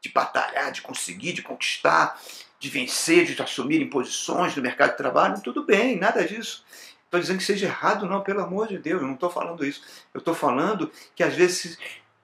De 0.02 0.10
batalhar, 0.12 0.72
de 0.72 0.82
conseguir, 0.82 1.34
de 1.34 1.42
conquistar, 1.42 2.20
de 2.60 2.70
vencer, 2.70 3.26
de 3.26 3.42
assumir 3.42 3.84
posições 3.90 4.56
no 4.56 4.62
mercado 4.62 4.92
de 4.92 4.98
trabalho, 4.98 5.42
tudo 5.42 5.66
bem, 5.66 5.98
nada 5.98 6.26
disso. 6.26 6.64
Estou 7.04 7.20
dizendo 7.20 7.38
que 7.40 7.44
seja 7.44 7.68
errado, 7.68 8.08
não, 8.08 8.22
pelo 8.22 8.42
amor 8.42 8.68
de 8.68 8.78
Deus, 8.78 9.02
eu 9.02 9.08
não 9.08 9.16
estou 9.16 9.30
falando 9.30 9.66
isso. 9.66 9.84
Eu 10.14 10.20
estou 10.20 10.34
falando 10.34 10.92
que 11.16 11.24
às 11.24 11.36
vezes 11.36 11.78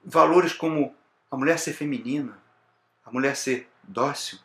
valores 0.04 0.52
como 0.52 0.94
a 1.30 1.36
mulher 1.36 1.58
ser 1.58 1.72
feminina, 1.72 2.38
a 3.04 3.10
mulher 3.10 3.36
ser 3.36 3.68
dócil, 3.82 4.38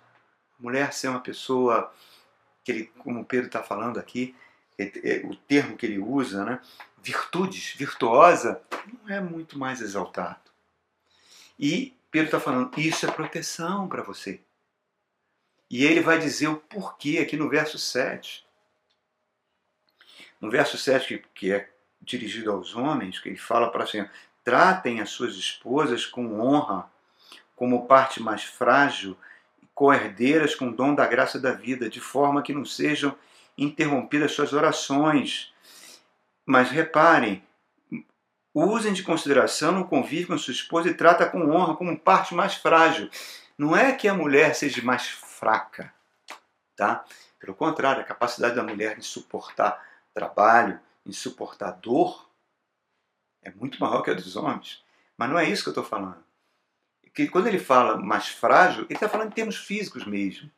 a 0.60 0.64
mulher 0.64 0.94
ser 0.94 1.08
uma 1.08 1.20
pessoa 1.20 1.94
que 2.64 2.72
ele, 2.72 2.86
como 3.00 3.22
o 3.22 3.26
Pedro 3.26 3.48
está 3.48 3.62
falando 3.64 4.00
aqui, 4.00 4.36
é, 4.78 5.22
o 5.26 5.36
termo 5.36 5.78
que 5.78 5.86
ele 5.86 6.00
usa, 6.00 6.44
né? 6.44 6.60
virtudes, 6.98 7.74
virtuosa, 7.76 8.62
não 8.88 9.16
é 9.16 9.22
muito 9.22 9.60
mais 9.60 9.80
exaltado. 9.80 10.52
E 11.58 11.96
Pedro 12.10 12.28
está 12.28 12.40
falando, 12.40 12.80
isso 12.80 13.06
é 13.06 13.12
proteção 13.12 13.88
para 13.88 14.02
você. 14.02 14.42
E 15.70 15.86
ele 15.86 16.02
vai 16.02 16.18
dizer 16.18 16.48
o 16.48 16.58
porquê 16.58 17.20
aqui 17.20 17.38
no 17.38 17.50
verso 17.50 17.78
7. 17.78 18.46
No 20.42 20.50
verso 20.50 20.78
7, 20.78 21.24
que, 21.34 21.52
é 21.52 21.70
dirigido 22.02 22.52
aos 22.52 22.76
homens, 22.76 23.20
que 23.20 23.30
ele 23.30 23.38
fala 23.38 23.72
para 23.72 23.84
assim: 23.84 24.08
tratem 24.46 25.02
as 25.02 25.10
suas 25.10 25.36
esposas 25.36 26.06
com 26.06 26.40
honra, 26.40 26.88
como 27.56 27.88
parte 27.88 28.22
mais 28.22 28.44
frágil, 28.44 29.18
e 29.62 29.66
coerdeiras 29.74 30.54
com 30.54 30.70
o 30.70 30.74
dom 30.74 30.94
da 30.94 31.08
graça 31.08 31.40
da 31.40 31.52
vida, 31.52 31.90
de 31.90 32.00
forma 32.00 32.44
que 32.44 32.54
não 32.54 32.64
sejam 32.64 33.18
interrompidas 33.58 34.34
suas 34.34 34.54
orações. 34.54 35.52
Mas 36.46 36.70
reparem, 36.70 37.44
usem 38.54 38.94
de 38.94 39.02
consideração 39.02 39.82
o 39.82 39.88
convívio 39.88 40.28
com 40.28 40.38
sua 40.38 40.54
esposa 40.54 40.90
e 40.90 40.94
trata 40.94 41.26
com 41.26 41.50
honra 41.50 41.76
como 41.76 42.00
parte 42.00 42.36
mais 42.36 42.54
frágil. 42.54 43.10
Não 43.58 43.76
é 43.76 43.94
que 43.94 44.08
a 44.08 44.14
mulher 44.14 44.54
seja 44.54 44.82
mais 44.84 45.08
fraca, 45.08 45.92
tá? 46.76 47.04
Pelo 47.40 47.56
contrário, 47.56 48.02
a 48.02 48.06
capacidade 48.06 48.56
da 48.56 48.64
mulher 48.64 48.98
de 48.98 49.06
suportar 49.06 49.84
trabalho, 50.14 50.80
de 51.06 51.14
suportar 51.14 51.72
dor, 51.72 52.30
é 53.46 53.52
muito 53.52 53.80
maior 53.80 54.02
que 54.02 54.10
a 54.10 54.14
dos 54.14 54.36
homens. 54.36 54.84
Mas 55.16 55.30
não 55.30 55.40
é 55.40 55.48
isso 55.48 55.64
que 55.64 55.70
eu 55.70 55.72
estou 55.72 55.86
falando. 55.86 56.24
Que 57.14 57.28
quando 57.30 57.48
ele 57.48 57.60
fala 57.60 57.96
mais 57.96 58.28
frágil, 58.28 58.84
ele 58.86 58.96
está 58.96 59.08
falando 59.08 59.30
em 59.30 59.36
termos 59.36 59.56
físicos 59.56 60.06
mesmo. 60.06 60.52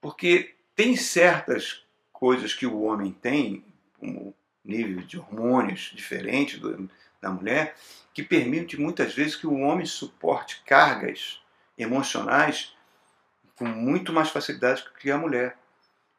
Porque 0.00 0.54
tem 0.76 0.94
certas 0.94 1.84
coisas 2.12 2.54
que 2.54 2.66
o 2.66 2.82
homem 2.82 3.10
tem, 3.10 3.64
como 3.98 4.36
nível 4.64 5.02
de 5.02 5.18
hormônios 5.18 5.90
diferente 5.94 6.58
do, 6.58 6.88
da 7.20 7.30
mulher, 7.30 7.74
que 8.14 8.22
permite 8.22 8.78
muitas 8.78 9.14
vezes 9.14 9.34
que 9.34 9.46
o 9.46 9.58
homem 9.58 9.86
suporte 9.86 10.62
cargas 10.64 11.40
emocionais 11.76 12.76
com 13.56 13.64
muito 13.64 14.12
mais 14.12 14.28
facilidade 14.28 14.84
que 15.00 15.10
a 15.10 15.18
mulher. 15.18 15.56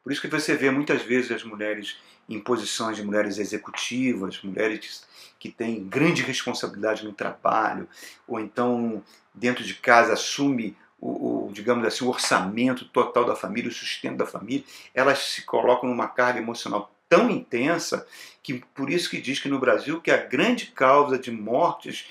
Por 0.02 0.12
isso 0.12 0.20
que 0.20 0.28
você 0.28 0.54
vê 0.54 0.70
muitas 0.70 1.02
vezes 1.02 1.30
as 1.30 1.44
mulheres 1.44 1.98
em 2.28 2.38
posições 2.38 2.96
de 2.96 3.02
mulheres 3.02 3.38
executivas, 3.38 4.40
mulheres 4.42 5.04
que 5.38 5.50
têm 5.50 5.84
grande 5.84 6.22
responsabilidade 6.22 7.04
no 7.04 7.12
trabalho, 7.12 7.88
ou 8.26 8.38
então 8.38 9.02
dentro 9.34 9.64
de 9.64 9.74
casa 9.74 10.12
assume 10.12 10.76
o, 11.00 11.48
o, 11.48 11.52
digamos 11.52 11.84
assim, 11.86 12.04
o 12.04 12.08
orçamento 12.08 12.84
total 12.84 13.24
da 13.24 13.34
família, 13.34 13.70
o 13.70 13.74
sustento 13.74 14.18
da 14.18 14.26
família, 14.26 14.64
elas 14.94 15.18
se 15.18 15.42
colocam 15.42 15.88
numa 15.88 16.06
carga 16.06 16.38
emocional 16.38 16.94
tão 17.08 17.28
intensa 17.28 18.06
que 18.42 18.62
por 18.74 18.90
isso 18.90 19.10
que 19.10 19.20
diz 19.20 19.40
que 19.40 19.48
no 19.48 19.58
Brasil 19.58 20.00
que 20.00 20.10
a 20.10 20.16
grande 20.16 20.66
causa 20.66 21.18
de 21.18 21.30
mortes 21.30 22.08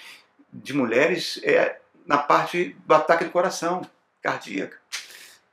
de 0.51 0.73
mulheres 0.73 1.39
é 1.43 1.79
na 2.05 2.17
parte 2.17 2.75
do 2.85 2.93
ataque 2.93 3.23
do 3.23 3.31
coração 3.31 3.81
cardíaca. 4.21 4.77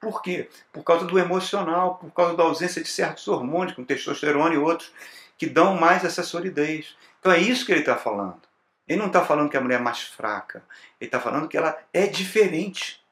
Por 0.06 0.22
quê? 0.22 0.48
Por 0.72 0.84
causa 0.84 1.04
do 1.04 1.18
emocional, 1.18 1.96
por 1.96 2.12
causa 2.12 2.36
da 2.36 2.44
ausência 2.44 2.80
de 2.80 2.88
certos 2.88 3.26
hormônios, 3.26 3.74
como 3.74 3.84
testosterona 3.84 4.54
e 4.54 4.56
outros, 4.56 4.92
que 5.36 5.48
dão 5.48 5.74
mais 5.74 6.04
essa 6.04 6.22
solidez. 6.22 6.96
Então 7.18 7.32
é 7.32 7.40
isso 7.40 7.66
que 7.66 7.72
ele 7.72 7.80
está 7.80 7.96
falando. 7.96 8.40
Ele 8.86 9.00
não 9.00 9.08
está 9.08 9.24
falando 9.24 9.50
que 9.50 9.56
a 9.56 9.60
mulher 9.60 9.80
é 9.80 9.82
mais 9.82 10.02
fraca. 10.02 10.64
Ele 11.00 11.08
está 11.08 11.18
falando 11.18 11.48
que 11.48 11.56
ela 11.56 11.76
é 11.92 12.06
diferente. 12.06 13.04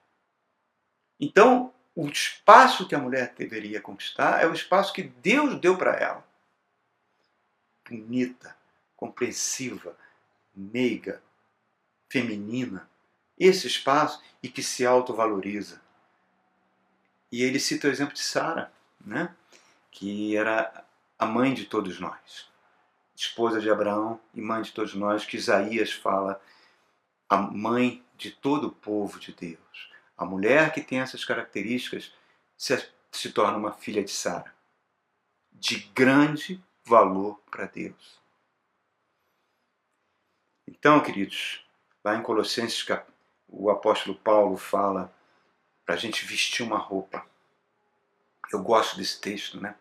Então, 1.18 1.74
o 1.96 2.06
espaço 2.06 2.86
que 2.86 2.94
a 2.94 3.00
mulher 3.00 3.34
deveria 3.36 3.80
conquistar 3.80 4.40
é 4.40 4.46
o 4.46 4.54
espaço 4.54 4.92
que 4.92 5.02
Deus 5.02 5.58
deu 5.58 5.76
para 5.76 5.96
ela. 5.96 6.24
Bonita, 7.90 8.56
compreensiva, 8.94 9.96
meiga, 10.54 11.20
feminina. 12.08 12.88
Esse 13.36 13.66
espaço 13.66 14.22
e 14.40 14.48
que 14.48 14.62
se 14.62 14.86
autovaloriza. 14.86 15.82
E 17.34 17.42
ele 17.42 17.58
cita 17.58 17.88
o 17.88 17.90
exemplo 17.90 18.14
de 18.14 18.20
Sara, 18.20 18.72
né? 19.04 19.34
que 19.90 20.36
era 20.36 20.86
a 21.18 21.26
mãe 21.26 21.52
de 21.52 21.64
todos 21.64 21.98
nós, 21.98 22.48
esposa 23.12 23.60
de 23.60 23.68
Abraão 23.68 24.20
e 24.32 24.40
mãe 24.40 24.62
de 24.62 24.70
todos 24.70 24.94
nós, 24.94 25.24
que 25.26 25.36
Isaías 25.36 25.90
fala, 25.90 26.40
a 27.28 27.36
mãe 27.36 28.04
de 28.16 28.30
todo 28.30 28.68
o 28.68 28.72
povo 28.72 29.18
de 29.18 29.32
Deus. 29.32 29.92
A 30.16 30.24
mulher 30.24 30.72
que 30.72 30.80
tem 30.80 31.00
essas 31.00 31.24
características 31.24 32.12
se, 32.56 32.88
se 33.10 33.32
torna 33.32 33.58
uma 33.58 33.72
filha 33.72 34.04
de 34.04 34.12
Sara, 34.12 34.54
de 35.52 35.80
grande 35.92 36.62
valor 36.84 37.42
para 37.50 37.66
Deus. 37.66 38.20
Então, 40.68 41.02
queridos, 41.02 41.66
lá 42.04 42.14
em 42.14 42.22
Colossenses, 42.22 42.86
o 43.48 43.70
apóstolo 43.70 44.14
Paulo 44.14 44.56
fala 44.56 45.12
para 45.84 45.94
a 45.94 45.98
gente 45.98 46.24
vestir 46.24 46.64
uma 46.64 46.78
roupa. 46.78 47.24
Eu 48.52 48.62
gosto 48.62 48.96
desse 48.96 49.20
texto, 49.20 49.60
né? 49.60 49.74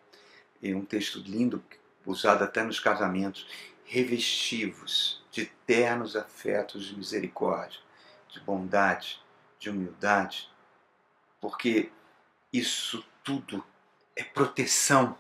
É 0.62 0.74
um 0.74 0.86
texto 0.86 1.20
lindo, 1.20 1.64
usado 2.06 2.44
até 2.44 2.64
nos 2.64 2.80
casamentos. 2.80 3.48
Revestivos 3.86 5.24
de 5.30 5.46
ternos 5.68 6.16
afetos 6.16 6.86
de 6.86 6.96
misericórdia, 6.96 7.80
de 8.30 8.40
bondade, 8.40 9.22
de 9.60 9.70
humildade, 9.70 10.50
porque 11.40 11.92
isso 12.52 13.06
tudo 13.24 13.64
é 14.16 14.24
proteção, 14.24 15.18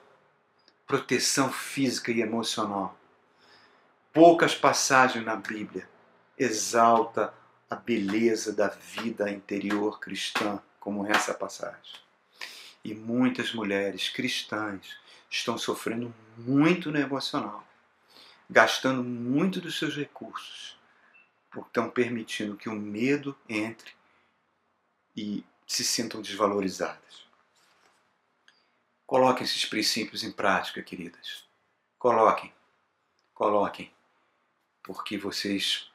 proteção 0.87 1.51
física 1.51 2.11
e 2.11 2.21
emocional. 2.21 2.97
Poucas 4.11 4.55
passagens 4.55 5.25
na 5.25 5.35
Bíblia 5.35 5.89
exalta 6.37 7.33
a 7.69 7.75
beleza 7.75 8.53
da 8.53 8.67
vida 8.67 9.29
interior 9.31 9.99
cristã, 9.99 10.61
como 10.83 11.07
essa 11.07 11.33
passagem. 11.33 11.95
E 12.83 12.93
muitas 12.93 13.53
mulheres 13.53 14.09
cristãs 14.09 14.97
estão 15.29 15.57
sofrendo 15.57 16.13
muito 16.37 16.91
no 16.91 16.99
emocional, 16.99 17.65
gastando 18.49 19.01
muito 19.01 19.61
dos 19.61 19.79
seus 19.79 19.95
recursos, 19.95 20.77
porque 21.49 21.69
estão 21.69 21.89
permitindo 21.89 22.57
que 22.57 22.67
o 22.67 22.73
medo 22.73 23.33
entre 23.47 23.93
e 25.15 25.45
se 25.65 25.85
sintam 25.85 26.21
desvalorizadas. 26.21 27.25
Coloquem 29.07 29.45
esses 29.45 29.63
princípios 29.63 30.21
em 30.21 30.33
prática, 30.33 30.83
queridas. 30.83 31.45
Coloquem, 31.97 32.53
coloquem, 33.33 33.89
porque 34.83 35.17
vocês 35.17 35.89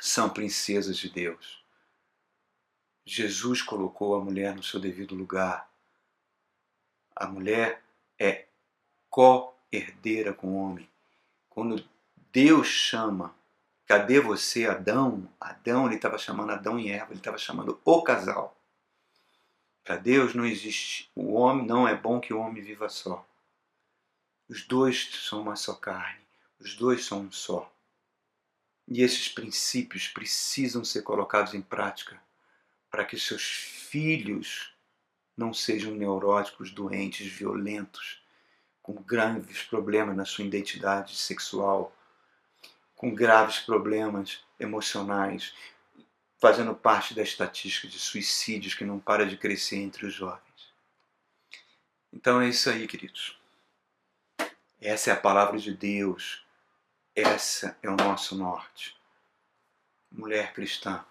são 0.00 0.30
princesas 0.30 0.96
de 0.96 1.10
Deus. 1.10 1.61
Jesus 3.04 3.60
colocou 3.60 4.14
a 4.14 4.24
mulher 4.24 4.54
no 4.54 4.62
seu 4.62 4.78
devido 4.78 5.14
lugar. 5.14 5.68
A 7.16 7.26
mulher 7.26 7.82
é 8.18 8.46
co-herdeira 9.10 10.32
com 10.32 10.48
o 10.48 10.56
homem. 10.56 10.88
Quando 11.50 11.84
Deus 12.32 12.68
chama, 12.68 13.34
cadê 13.86 14.20
você, 14.20 14.66
Adão? 14.66 15.28
Adão, 15.40 15.86
ele 15.86 15.96
estava 15.96 16.16
chamando 16.16 16.52
Adão 16.52 16.78
e 16.78 16.90
Eva, 16.90 17.10
ele 17.10 17.18
estava 17.18 17.38
chamando 17.38 17.80
o 17.84 18.02
casal. 18.02 18.56
Para 19.84 19.96
Deus 19.96 20.32
não 20.32 20.46
existe, 20.46 21.10
o 21.14 21.32
homem 21.34 21.66
não 21.66 21.88
é 21.88 21.96
bom 21.96 22.20
que 22.20 22.32
o 22.32 22.38
homem 22.38 22.62
viva 22.62 22.88
só. 22.88 23.26
Os 24.48 24.64
dois 24.64 25.10
são 25.28 25.42
uma 25.42 25.56
só 25.56 25.74
carne, 25.74 26.22
os 26.60 26.76
dois 26.76 27.04
são 27.04 27.22
um 27.22 27.32
só. 27.32 27.70
E 28.86 29.02
esses 29.02 29.28
princípios 29.28 30.06
precisam 30.06 30.84
ser 30.84 31.02
colocados 31.02 31.52
em 31.52 31.60
prática 31.60 32.21
para 32.92 33.04
que 33.04 33.18
seus 33.18 33.42
filhos 33.42 34.72
não 35.36 35.52
sejam 35.52 35.92
neuróticos, 35.92 36.70
doentes, 36.70 37.26
violentos, 37.26 38.22
com 38.80 38.92
graves 38.92 39.64
problemas 39.64 40.16
na 40.16 40.24
sua 40.24 40.44
identidade 40.44 41.16
sexual, 41.16 41.92
com 42.94 43.12
graves 43.12 43.58
problemas 43.58 44.44
emocionais, 44.60 45.52
fazendo 46.38 46.76
parte 46.76 47.14
da 47.14 47.22
estatística 47.22 47.88
de 47.88 47.98
suicídios 47.98 48.74
que 48.74 48.84
não 48.84 49.00
para 49.00 49.26
de 49.26 49.36
crescer 49.36 49.78
entre 49.78 50.06
os 50.06 50.14
jovens. 50.14 50.42
Então 52.12 52.40
é 52.40 52.48
isso 52.48 52.70
aí, 52.70 52.86
queridos. 52.86 53.36
Essa 54.80 55.10
é 55.10 55.12
a 55.12 55.20
palavra 55.20 55.58
de 55.58 55.74
Deus 55.74 56.42
essa 57.14 57.76
é 57.82 57.90
o 57.90 57.96
nosso 57.96 58.34
norte. 58.34 58.96
Mulher 60.10 60.54
cristã, 60.54 61.04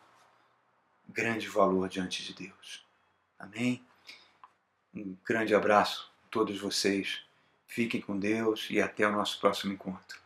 grande 1.12 1.48
valor 1.48 1.90
diante 1.90 2.24
de 2.24 2.34
Deus. 2.34 2.86
Amém? 3.38 3.84
Um 4.94 5.16
grande 5.26 5.54
abraço 5.56 6.12
a 6.26 6.28
todos 6.30 6.60
vocês. 6.60 7.24
Fiquem 7.68 8.02
com 8.02 8.18
Deus 8.18 8.68
e 8.70 8.82
até 8.82 9.08
o 9.08 9.12
nosso 9.12 9.40
próximo 9.40 9.74
encontro. 9.74 10.20